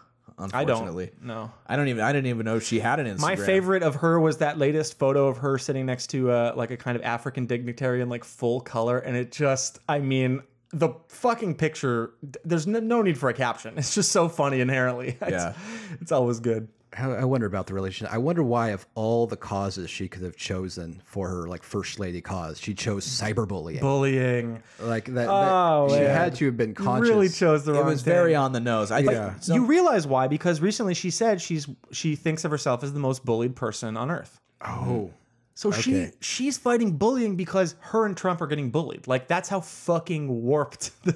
[0.42, 1.26] Unfortunately, I don't.
[1.26, 1.52] No.
[1.68, 2.02] I don't even.
[2.02, 3.22] I didn't even know she had an Instagram.
[3.22, 6.72] My favorite of her was that latest photo of her sitting next to uh, like
[6.72, 10.42] a kind of African dignitary in like full color, and it just, I mean,
[10.72, 12.12] the fucking picture.
[12.46, 13.74] There's no, no need for a caption.
[13.78, 15.18] It's just so funny inherently.
[15.22, 15.54] It's, Yeah.
[16.00, 16.70] it's always good.
[16.98, 18.14] I I wonder about the relationship.
[18.14, 22.00] I wonder why, of all the causes she could have chosen for her like first
[22.00, 23.80] lady cause, she chose cyberbullying.
[23.80, 24.64] Bullying.
[24.80, 26.10] like that, that- Oh, she man.
[26.16, 27.10] had to have been You conscious.
[27.10, 27.84] really chose the wrong.
[27.84, 28.14] It was thing.
[28.14, 28.90] very on the nose.
[28.92, 29.30] I Yeah.
[29.32, 30.28] think some- you realize why?
[30.28, 34.10] Because recently she said she's she thinks of herself as the most bullied person on
[34.10, 34.40] earth.
[34.66, 35.12] Oh,
[35.54, 39.08] So she she's fighting bullying because her and Trump are getting bullied.
[39.08, 41.16] Like that's how fucking warped the,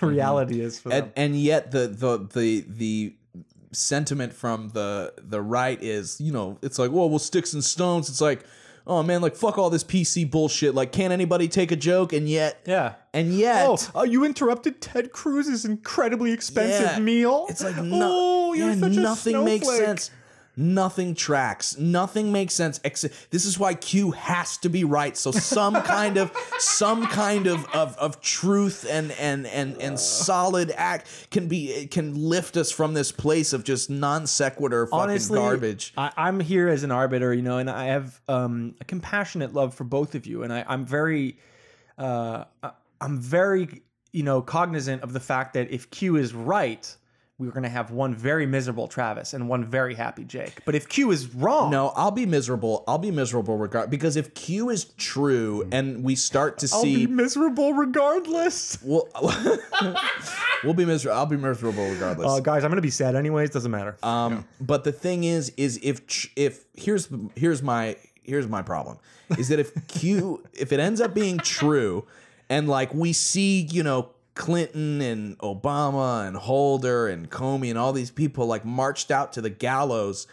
[0.00, 1.04] the reality is for them.
[1.04, 3.14] and, and yet the the the the
[3.74, 8.08] sentiment from the the right is you know it's like well well sticks and stones
[8.08, 8.44] it's like
[8.86, 12.28] oh man like fuck all this pc bullshit like can't anybody take a joke and
[12.28, 12.94] yet yeah.
[13.12, 16.98] and yet Oh, uh, you interrupted Ted Cruz's incredibly expensive Yeah.
[16.98, 17.46] meal.
[17.48, 20.10] It's like no, oh, you're yeah, such a nothing makes sense.
[20.56, 21.76] Nothing tracks.
[21.78, 22.80] Nothing makes sense.
[22.84, 25.16] Except this is why Q has to be right.
[25.16, 30.72] So some kind of some kind of, of of truth and and and and solid
[30.76, 35.38] act can be can lift us from this place of just non sequitur fucking Honestly,
[35.38, 35.92] garbage.
[35.96, 39.74] I, I'm here as an arbiter, you know, and I have um, a compassionate love
[39.74, 41.38] for both of you, and I, I'm very,
[41.98, 42.44] uh,
[43.00, 43.82] I'm very,
[44.12, 46.94] you know, cognizant of the fact that if Q is right,
[47.38, 50.64] we're going to have one very miserable Travis and one very happy Jake.
[50.64, 52.84] But if Q is wrong, No, I'll be miserable.
[52.86, 56.76] I'll be miserable regard because if Q is true and we start to see.
[56.76, 58.78] I'll see be miserable regardless.
[58.82, 59.08] we'll,
[60.64, 61.18] we'll be miserable.
[61.18, 62.30] I'll be miserable regardless.
[62.30, 63.50] Uh, guys, I'm going to be sad anyways.
[63.50, 63.96] Doesn't matter.
[64.02, 66.02] Um, but the thing is, is if
[66.36, 68.98] if here's here's my here's my problem
[69.38, 72.06] is that if Q if it ends up being true,
[72.48, 77.92] and like we see you know Clinton and Obama and Holder and Comey and all
[77.92, 80.26] these people like marched out to the gallows,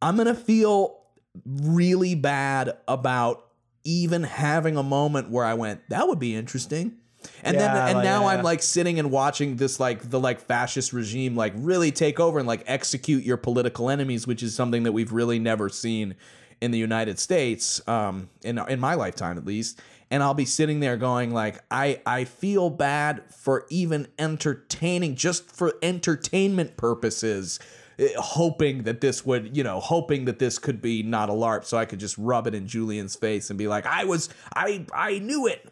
[0.00, 1.00] I'm gonna feel
[1.44, 3.46] really bad about
[3.82, 6.98] even having a moment where I went that would be interesting.
[7.42, 8.28] And then and like, now yeah.
[8.28, 12.38] I'm like sitting and watching this like the like fascist regime like really take over
[12.38, 16.14] and like execute your political enemies, which is something that we've really never seen
[16.60, 19.80] in the United States, um, in in my lifetime at least.
[20.14, 25.50] And I'll be sitting there going like, I I feel bad for even entertaining, just
[25.50, 27.58] for entertainment purposes,
[27.98, 31.64] eh, hoping that this would, you know, hoping that this could be not a LARP,
[31.64, 34.86] so I could just rub it in Julian's face and be like, I was, I,
[34.94, 35.68] I knew it.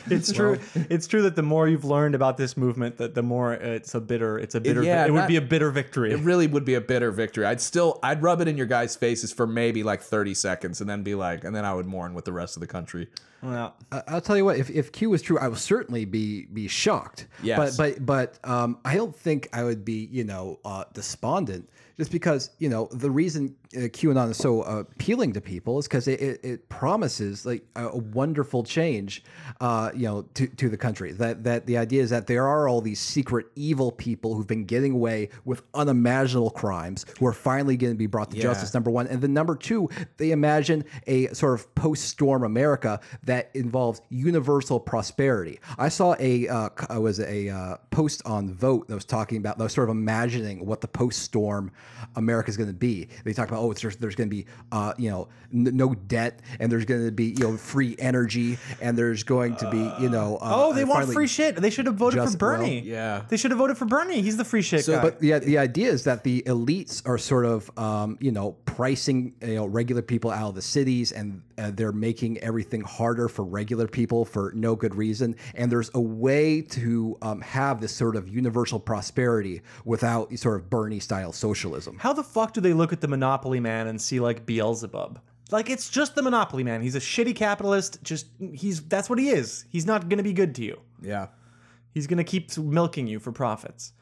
[0.10, 0.58] It's true.
[0.74, 4.00] It's true that the more you've learned about this movement, that the more it's a
[4.00, 4.38] bitter.
[4.38, 4.82] It's a bitter.
[4.82, 6.12] yeah, it would that- be a bitter victory.
[6.12, 7.44] It really would be a bitter victory.
[7.46, 10.88] I'd still, I'd rub it in your guys' faces for maybe like 30 seconds and
[10.88, 13.08] then be like, and then I would mourn with the rest of the country.
[13.42, 14.56] well, I- I'll tell you what.
[14.58, 17.26] If, if Q was true, I would certainly be be shocked.
[17.42, 17.76] Yes.
[17.76, 22.10] But but but um, I don't think I would be you know uh, despondent just
[22.10, 23.54] because you know the reason
[23.88, 27.96] QAnon is so uh, appealing to people is because it, it, it promises like a,
[27.96, 29.22] wonderful change,
[29.60, 31.12] uh, you know, to, to the country.
[31.12, 34.64] That that the idea is that there are all these secret evil people who've been
[34.64, 38.42] getting away with unimaginable crimes who are finally going to be brought to Yeah.
[38.44, 38.74] justice.
[38.74, 44.00] Number one, and then number two, they imagine a sort of post-storm America that involves
[44.10, 45.60] universal prosperity.
[45.78, 49.38] I saw a uh, c- uh, was a uh, post on Voat that was talking
[49.38, 51.70] about that was sort of imagining what the post-storm
[52.16, 53.08] America is going to be.
[53.24, 55.94] They talked about oh, it's, there's, there's going to be uh, you know n- no
[55.94, 59.78] debt, and there's going to be you know free energy, and there's going to be
[60.02, 61.56] you know uh, oh, they want free shit.
[61.56, 62.80] They should have voted just- for Bernie.
[62.80, 63.22] well, yeah.
[63.28, 64.20] they should have voted for Bernie.
[64.20, 65.02] He's the free shit guy.
[65.02, 69.34] But yeah, the idea is that the elites are sort of um, you know pricing
[69.42, 73.44] you know regular people out of the cities, and uh, they're making everything harder for
[73.44, 75.36] regular people for no good reason.
[75.54, 80.70] And there's a way to um, have this sort of universal prosperity without sort of
[80.70, 81.98] Bernie style socialism.
[81.98, 85.20] How the fuck do they look at the Monopoly Man and see like Beelzebub?
[85.50, 86.82] Like it's just the Monopoly Man.
[86.82, 88.02] He's a shitty capitalist.
[88.02, 89.64] Just he's that's what he is.
[89.68, 90.80] He's not gonna be good to you.
[91.02, 91.28] Yeah.
[91.94, 93.92] He's going to keep milking you for profits.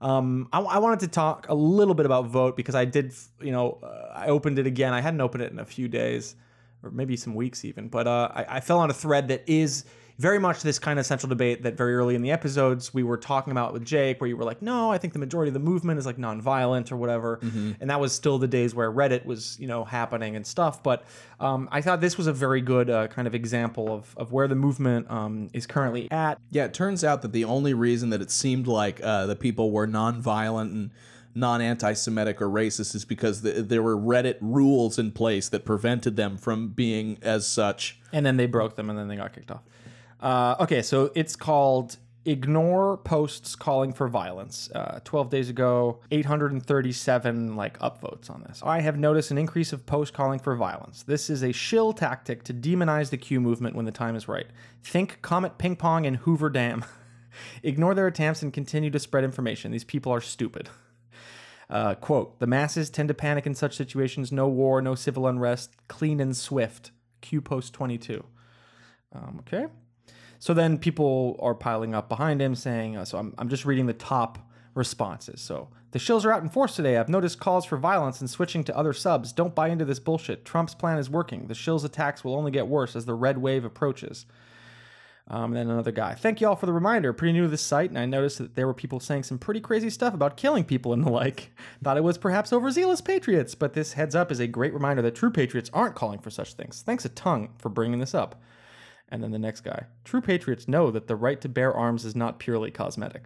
[0.00, 3.50] Um, I, I wanted to talk a little bit about Voat because I did, you
[3.50, 4.92] know, uh, I opened it again.
[4.92, 6.36] I hadn't opened it in a few days,
[6.82, 7.88] or maybe some weeks even.
[7.88, 9.84] But uh, I, I fell on a thread that is
[10.18, 13.16] very much this kind of central debate that very early in the episodes we were
[13.16, 15.60] talking about with Jake, where you were like, no, I think the majority of the
[15.60, 17.38] movement is like nonviolent or whatever,
[17.80, 20.82] and that was still the days where Reddit was, you know, happening and stuff.
[20.82, 21.04] But
[21.38, 24.48] um, I thought this was a very good uh, kind of example of of where
[24.48, 26.40] the movement um, is currently at.
[26.50, 29.70] Yeah, it turns out that the only reason that it seemed like uh, the people
[29.70, 30.90] were non-violent and
[31.38, 36.36] non-anti-Semitic or racist is because the, there were Reddit rules in place that prevented them
[36.36, 38.00] from being as such.
[38.12, 39.62] and then they broke them and then they got kicked off.
[40.20, 44.68] Uh, okay so it's called ignore posts calling for violence.
[44.74, 48.60] Uh, 12 days ago 837 like upvotes on this.
[48.62, 51.02] I have noticed an increase of posts calling for violence.
[51.02, 54.46] This is a shill tactic to demonize the q movement when the time is right.
[54.82, 56.84] Think comet ping pong and hoover dam.
[57.62, 59.70] Ignore their attempts and continue to spread information.
[59.70, 60.68] These people are stupid
[61.70, 64.32] uh, quote, the masses tend to panic in such situations.
[64.32, 66.90] No war, no civil unrest, clean and swift.
[67.20, 68.24] Q post 22.
[69.12, 69.66] Um, okay.
[70.38, 73.86] So then people are piling up behind him saying, uh, so I'm, I'm just reading
[73.86, 74.38] the top
[74.74, 75.40] responses.
[75.40, 76.96] So the shills are out in force today.
[76.96, 79.32] I've noticed calls for violence and switching to other subs.
[79.32, 80.44] Don't buy into this bullshit.
[80.44, 81.48] Trump's plan is working.
[81.48, 84.26] The shills attacks will only get worse as the red wave approaches.
[85.30, 86.14] Um, and then another guy.
[86.14, 87.12] Thank you all for the reminder.
[87.12, 89.60] Pretty new to this site, and I noticed that there were people saying some pretty
[89.60, 91.52] crazy stuff about killing people and the like.
[91.84, 95.14] Thought it was perhaps overzealous patriots, but this heads up is a great reminder that
[95.14, 96.82] true patriots aren't calling for such things.
[96.82, 98.40] Thanks a ton for bringing this up.
[99.10, 99.84] And then the next guy.
[100.04, 103.24] True patriots know that the right to bear arms is not purely cosmetic.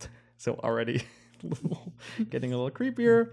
[0.38, 1.04] So already
[2.30, 3.30] getting a little creepier.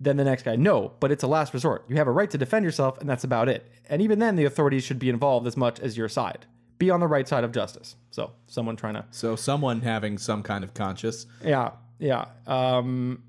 [0.00, 1.84] Then the next guy, no, but it's a last resort.
[1.86, 3.70] You have a right to defend yourself, and that's about it.
[3.90, 6.46] And even then, the authorities should be involved as much as your side.
[6.78, 7.96] Be on the right side of justice.
[8.10, 11.26] So someone trying to So someone having some kind of conscience.
[11.42, 12.26] yeah, yeah.
[12.46, 13.22] Um,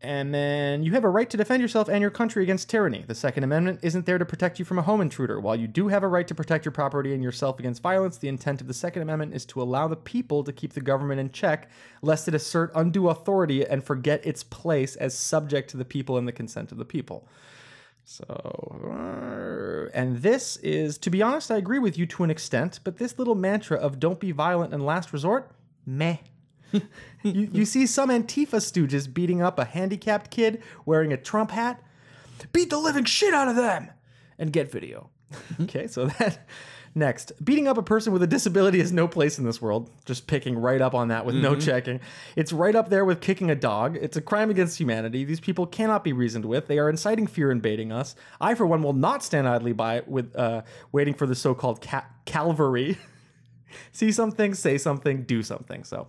[0.00, 3.04] and then you have a right to defend yourself and your country against tyranny.
[3.08, 5.40] The Second Amendment isn't there to protect you from a home intruder.
[5.40, 8.28] While you do have a right to protect your property and yourself against violence, the
[8.28, 11.30] intent of the Second Amendment is to allow the people to keep the government in
[11.32, 11.68] check,
[12.00, 16.28] lest it assert undue authority and forget its place as subject to the people and
[16.28, 17.26] the consent of the people.
[18.10, 22.96] So, and this is, to be honest, I agree with you to an extent, but
[22.96, 25.50] this little mantra of don't be violent and last resort,
[25.84, 26.16] meh.
[26.72, 26.80] you,
[27.22, 31.82] you see some Antifa stooges beating up a handicapped kid wearing a Trump hat.
[32.50, 33.90] Beat the living shit out of them
[34.38, 35.10] and get video.
[35.60, 36.46] okay, so that
[36.94, 37.32] next.
[37.44, 39.90] Beating up a person with a disability is no place in this world.
[40.04, 42.00] Just picking right up on that with no checking.
[42.36, 43.96] It's right up there with kicking a dog.
[44.00, 45.24] It's a crime against humanity.
[45.24, 46.66] These people cannot be reasoned with.
[46.66, 48.14] They are inciting fear and baiting us.
[48.40, 50.62] I, for one, will not stand idly by with uh,
[50.92, 52.98] waiting for the so-called ca- Calvary.
[53.92, 55.84] See something, say something, do something.
[55.84, 56.08] So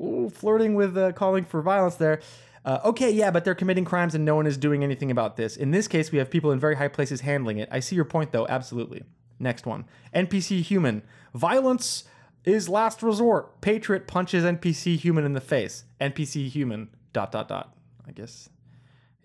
[0.00, 2.20] Ooh, flirting with uh, calling for violence there.
[2.64, 5.56] Uh, okay, yeah, but they're committing crimes and no one is doing anything about this.
[5.56, 7.68] In this case, we have people in very high places handling it.
[7.72, 9.04] I see your point, though, absolutely.
[9.38, 9.84] Next one
[10.14, 11.02] NPC human.
[11.34, 12.04] Violence
[12.44, 13.60] is last resort.
[13.60, 15.84] Patriot punches NPC human in the face.
[16.00, 17.76] NPC human, dot, dot, dot.
[18.06, 18.48] I guess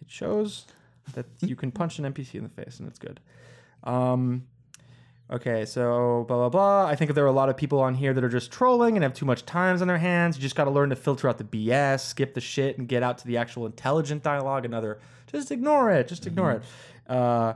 [0.01, 0.65] it shows
[1.13, 3.19] that you can punch an NPC in the face, and it's good.
[3.83, 4.43] Um,
[5.31, 6.85] okay, so blah blah blah.
[6.85, 9.03] I think there are a lot of people on here that are just trolling and
[9.03, 10.37] have too much times on their hands.
[10.37, 13.03] You just got to learn to filter out the BS, skip the shit, and get
[13.03, 14.65] out to the actual intelligent dialogue.
[14.65, 16.07] Another, just ignore it.
[16.07, 16.63] Just ignore it.
[17.07, 17.53] Uh,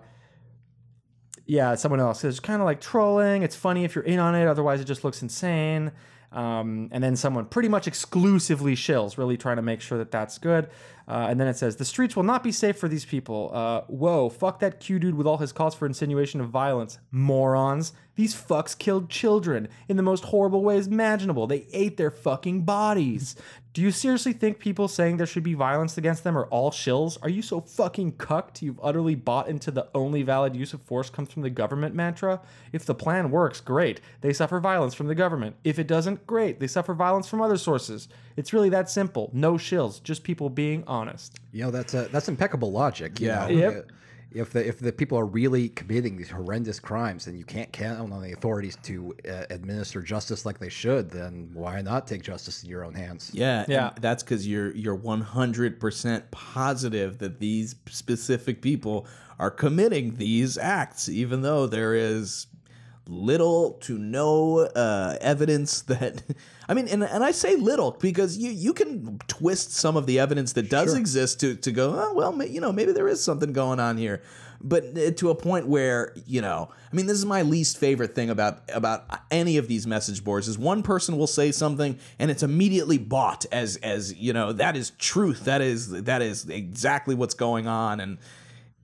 [1.48, 3.42] yeah, someone else says kind of like trolling.
[3.42, 5.92] It's funny if you're in on it, otherwise it just looks insane.
[6.30, 10.38] Um, and then someone pretty much exclusively shills, really trying to make sure that that's
[10.38, 10.70] good.
[11.08, 13.50] Uh, and then it says the streets will not be safe for these people.
[13.54, 17.94] Uh, whoa, fuck that Q dude with all his calls for insinuation of violence, morons.
[18.16, 21.48] These fucks killed children in the most horrible ways imaginable.
[21.48, 23.38] They ate their fucking bodies.
[23.78, 27.20] Do you seriously think people saying there should be violence against them are all shills?
[27.22, 31.12] Are you so fucking cucked you've utterly bought into the only valid use of force
[31.12, 32.42] comes from the government mantra?
[32.74, 34.02] If the plan works, great.
[34.22, 35.58] They suffer violence from the government.
[35.64, 36.60] If it doesn't, great.
[36.60, 38.08] They suffer violence from other sources.
[38.36, 39.30] It's really that simple.
[39.32, 41.38] No shills, just people being honest.
[41.52, 43.20] You know, that's a, that's impeccable logic.
[43.20, 43.42] You Yeah.
[43.42, 43.48] know?
[43.50, 43.92] Yep.
[44.32, 48.12] If the if the people are really committing these horrendous crimes, and you can't count
[48.12, 51.10] on the authorities to uh, administer justice like they should.
[51.10, 53.32] Then why not take justice in your own hands?
[53.34, 53.92] Yeah, Yeah.
[54.02, 59.08] that's because you're you're one hundred percent positive that these specific people
[59.40, 62.48] are committing these acts, even though there is
[63.08, 66.24] little to no uh, evidence that.
[66.70, 70.20] I mean, and, and I say little because you you can twist some of the
[70.20, 73.24] evidence that does exist to to go, oh well, ma- you know, maybe there is
[73.24, 74.22] something going on here,
[74.60, 78.16] but uh, to a point where you know, I mean, this is my least favorite
[78.16, 82.30] thing about about any of these message boards is one person will say something and
[82.30, 87.16] it's immediately bought as as you know that is truth, that is that is exactly
[87.16, 88.18] what's going on, and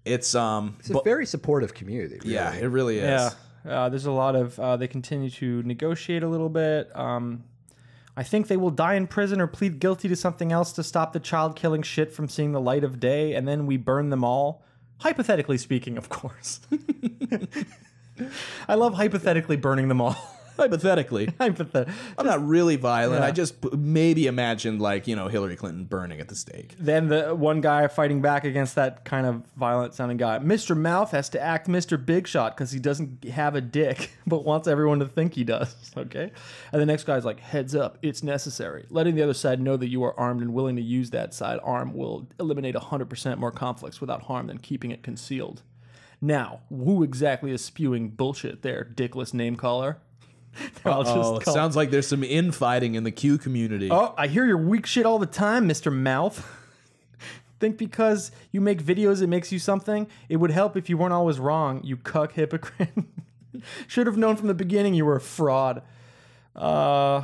[0.05, 2.19] it's um, It's a very supportive community.
[2.23, 2.33] Really.
[2.33, 3.03] yeah, it really is.
[3.03, 3.29] Yeah,
[3.67, 4.59] uh, there's a lot of.
[4.59, 6.95] Uh, they continue to negotiate a little bit.
[6.95, 7.43] Um,
[8.15, 11.13] I think they will die in prison or plead guilty to something else to stop
[11.13, 14.23] the child killing shit from seeing the light of day, and then we burn them
[14.23, 14.63] all.
[14.99, 16.61] Hypothetically speaking, of course.
[18.67, 20.15] I love hypothetically burning them all.
[20.57, 23.21] Hypothetically, Hypothet- I'm not really violent.
[23.21, 23.27] Yeah.
[23.27, 26.75] I just p- maybe imagined like you know Hillary Clinton burning at the stake.
[26.79, 30.39] then the one guy fighting back against that kind of violent sounding guy.
[30.39, 30.77] Mr.
[30.77, 32.03] Mouth has to act Mr.
[32.03, 35.75] Big Shot because he doesn't have a dick, but wants everyone to think he does.
[35.95, 36.31] Okay.
[36.71, 38.85] And the next guy's like, heads up, it's necessary.
[38.89, 41.59] Letting the other side know that you are armed and willing to use that side
[41.63, 45.61] arm will eliminate 100% more conflicts without harm than keeping it concealed.
[46.19, 49.97] Now, who exactly is spewing bullshit there, dickless name caller?
[50.83, 53.89] They're all just Oh, it sounds like there's some infighting in the Q community.
[53.91, 55.91] Oh, I hear your weak shit all the time, Mr.
[55.91, 56.47] Mouth.
[57.59, 60.07] Think because you make videos it makes you something?
[60.27, 62.89] It would help if you weren't always wrong, you cuck hypocrite.
[63.87, 65.81] Should have known from the beginning you were a fraud.
[66.55, 67.23] Uh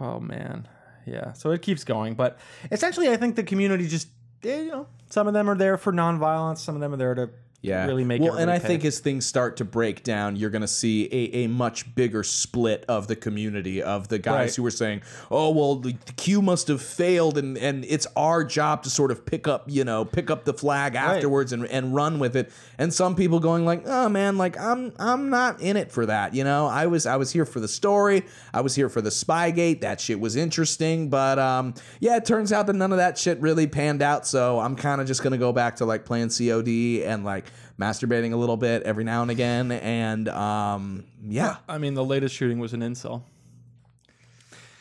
[0.00, 0.68] oh man.
[1.06, 1.32] Yeah.
[1.34, 2.38] So it keeps going, but
[2.70, 4.08] essentially I think the community just
[4.42, 7.14] eh, you know, some of them are there for nonviolence, some of them are there
[7.14, 7.30] to
[7.66, 10.62] yeah, really make well, and I think as things start to break down, you're going
[10.62, 14.54] to see a, a much bigger split of the community of the guys Right.
[14.56, 18.44] who are saying, "Oh, well, the the Q must have failed, and and it's our
[18.44, 21.94] job to sort of pick up, you know, pick up the flag afterwards and, and
[21.94, 25.76] run with it." And some people going like, "Oh man, like I'm I'm not in
[25.76, 26.66] it for that, you know.
[26.66, 29.80] I was I was here for the story, I was here for the Spygate.
[29.80, 33.40] That shit was interesting, but um, yeah, it turns out that none of that shit
[33.40, 34.26] really panned out.
[34.26, 37.44] So I'm kind of just gonna go back to like playing COD and like
[37.78, 42.34] masturbating a little bit every now and again, and um, yeah, I mean the latest
[42.34, 43.22] shooting was an incel.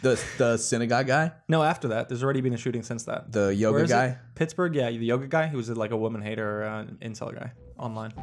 [0.01, 3.31] the the synagogue guy, No, after that, there's already been a shooting since that.
[3.31, 4.05] the yoga Where is guy.
[4.07, 4.17] it?
[4.35, 5.47] Pittsburgh, yeah, the yoga guy.
[5.47, 8.13] He was like a woman hater, uh, incel guy online.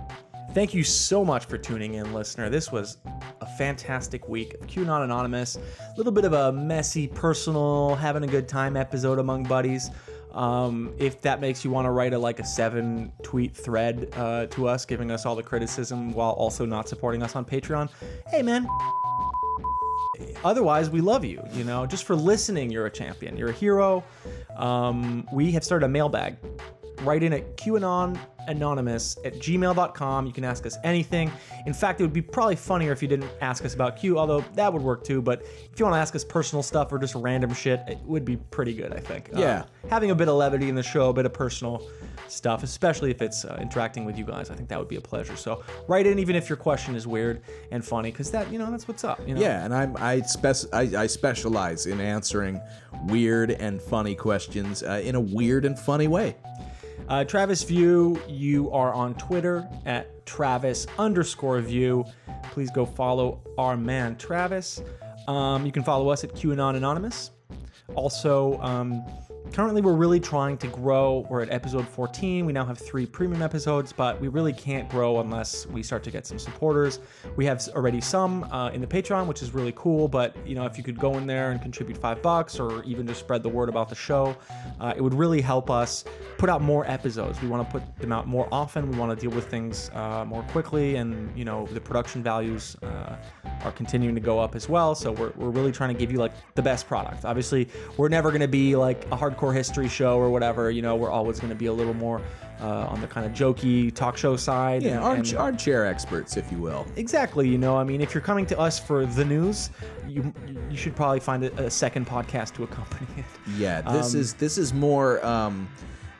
[0.54, 2.50] Thank you so much for tuning in, listener.
[2.50, 2.98] This was
[3.40, 5.56] a fantastic week of QAnon Anonymous.
[5.56, 9.90] A little bit of a messy, personal, having a good time episode among buddies.
[10.32, 14.46] Um, if that makes you want to write a like a seven tweet thread uh,
[14.46, 17.90] to us, giving us all the criticism while also not supporting us on Patreon,
[18.28, 18.66] hey man,
[20.44, 21.86] otherwise we love you you know?
[21.86, 23.36] Just for listening you're a champion.
[23.36, 24.04] You're a hero.
[24.56, 26.36] Um, we have started a mailbag
[27.04, 31.30] write in at qanon anonymous at gmail.com you can ask us anything.
[31.66, 34.40] In fact it would be probably funnier if you didn't ask us about q although
[34.54, 37.14] that would work too but if you want to ask us personal stuff or just
[37.14, 39.30] random shit it would be pretty good i think.
[39.32, 39.60] Yeah.
[39.60, 41.88] Um, having a bit of levity in the show a bit of personal
[42.28, 45.00] stuff especially if it's uh, interacting with you guys i think that would be a
[45.00, 45.36] pleasure.
[45.36, 48.70] So write in even if your question is weird and funny because that you know
[48.70, 49.40] that's what's up you know?
[49.40, 52.60] Yeah, and I'm I spec I, I specialize in answering
[53.06, 56.36] weird and funny questions uh, in a weird and funny way.
[57.08, 62.04] Uh, Travis View, you are on Twitter at Travis underscore View.
[62.44, 64.82] Please go follow our man Travis.
[65.28, 67.30] Um, you can follow us at QAnon Anonymous.
[67.94, 69.04] Also, um,
[69.52, 71.26] currently we're really trying to grow.
[71.28, 72.46] We're at episode 14.
[72.46, 76.10] We now have three premium episodes, but we really can't grow unless we start to
[76.10, 77.00] get some supporters.
[77.36, 80.08] We have already some uh, in the Patreon, which is really cool.
[80.08, 83.06] But you know, if you could go in there and contribute five bucks, or even
[83.06, 84.34] just spread the word about the show,
[84.80, 86.04] uh, it would really help us
[86.38, 87.40] put out more episodes.
[87.42, 88.90] We want to put them out more often.
[88.90, 92.74] We want to deal with things uh, more quickly, and you know, the production values
[92.82, 93.16] uh,
[93.64, 94.94] are continuing to go up as well.
[94.94, 97.26] So we're, we're really trying to give you like the best product.
[97.26, 97.68] Obviously,
[97.98, 100.70] we're never going to be like a hardcore history show or whatever.
[100.70, 102.20] You know, we're always going to be a little more
[102.60, 104.82] uh, on the kind of jokey talk show side.
[104.82, 106.86] Yeah, and- arm, and- armchair experts, if you will.
[106.96, 107.48] Exactly.
[107.48, 109.70] You know, I mean, if you're coming to us for the news,
[110.06, 110.34] you
[110.70, 113.24] you should probably find a, a second podcast to accompany it.
[113.56, 115.66] Yeah, this Um, is this is more um,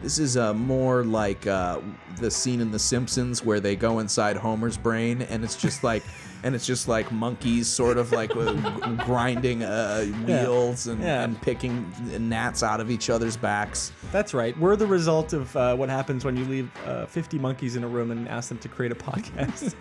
[0.01, 1.78] this is uh, more like uh,
[2.19, 6.03] the scene in The Simpsons where they go inside Homer's brain and it's just like
[6.44, 8.31] and it's just like monkeys sort of like
[9.05, 11.23] grinding uh, wheels and, Yeah.
[11.23, 13.93] and picking gnats out of each other's backs.
[14.10, 14.59] That's right.
[14.59, 17.89] We're the result of uh, what happens when you leave uh, 50 monkeys in a
[17.89, 19.74] room and ask them to create a podcast.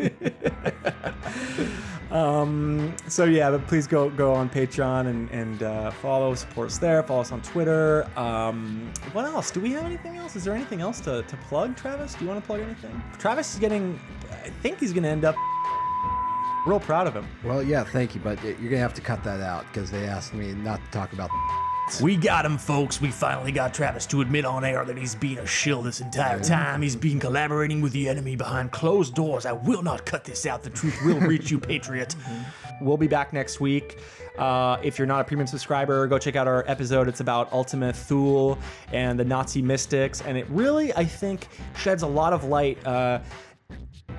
[2.12, 6.78] um, so yeah, but please go go on Patreon and and uh, follow, support us
[6.78, 7.02] there.
[7.04, 8.08] Follow us on Twitter.
[8.18, 9.52] Um, what else?
[9.52, 10.36] Do we have anything else?
[10.36, 12.14] Is there anything else to, to plug, Travis?
[12.16, 13.02] Do you want to plug anything?
[13.18, 14.00] Travis is getting.
[14.32, 15.36] I think he's going to end up.
[16.66, 17.28] Real proud of him.
[17.44, 20.34] Well, yeah, thank you, but you're gonna have to cut that out because they asked
[20.34, 21.32] me not to talk about.
[22.00, 23.02] We got him, folks.
[23.02, 26.40] We finally got Travis to admit on air that he's been a shill this entire
[26.40, 26.82] time.
[26.82, 29.46] He's been collaborating with the enemy behind closed doors.
[29.46, 30.64] I will not cut this out.
[30.64, 32.16] The truth will reach you, Patriot.
[32.80, 33.98] We'll be back next week.
[34.38, 37.10] Uh, if you're not a premium subscriber, go check out our episode.
[37.10, 38.58] It's about Ultima Thule
[38.94, 40.22] and the Nazi mystics.
[40.22, 43.20] And it really, I think, sheds a lot of light uh,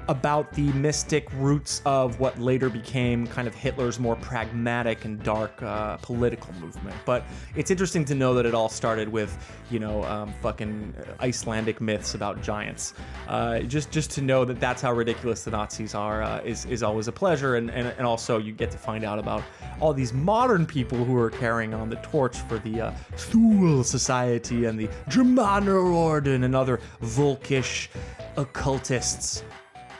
[0.09, 5.63] about the mystic roots of what later became kind of Hitler's more pragmatic and dark
[5.63, 6.97] uh, political movement.
[7.05, 7.25] But
[7.57, 9.37] it's interesting to know that it all started with,
[9.71, 12.95] you know, um, fucking Icelandic myths about giants.
[13.29, 16.83] Uh, just just to know that that's how ridiculous the Nazis are uh, is is
[16.83, 19.43] always a pleasure, and, and and also you get to find out about
[19.81, 24.65] all these modern people who are carrying on the torch for the uh, Thule Society
[24.65, 27.89] and the Germanenorden and other Volkish
[28.37, 29.45] occultists.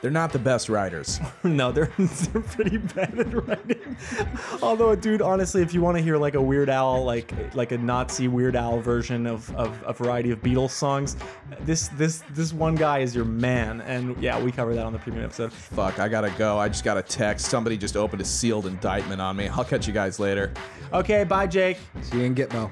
[0.03, 1.21] They're not the best writers.
[1.45, 3.95] no, they're they're pretty bad at writing.
[4.61, 7.77] Although, dude, honestly, if you want to hear like a Weird Al, like like a
[7.77, 11.15] Nazi Weird Al version of, of a variety of Beatles songs,
[11.61, 13.79] this this this one guy is your man.
[13.79, 15.53] And yeah, we cover that on the premium episode.
[15.53, 16.57] Fuck, I gotta go.
[16.57, 17.45] I just got a text.
[17.45, 19.47] Somebody just opened a sealed indictment on me.
[19.47, 20.51] I'll catch you guys later.
[20.91, 21.77] Okay, bye, Jake.
[22.01, 22.69] See you in Gitmo.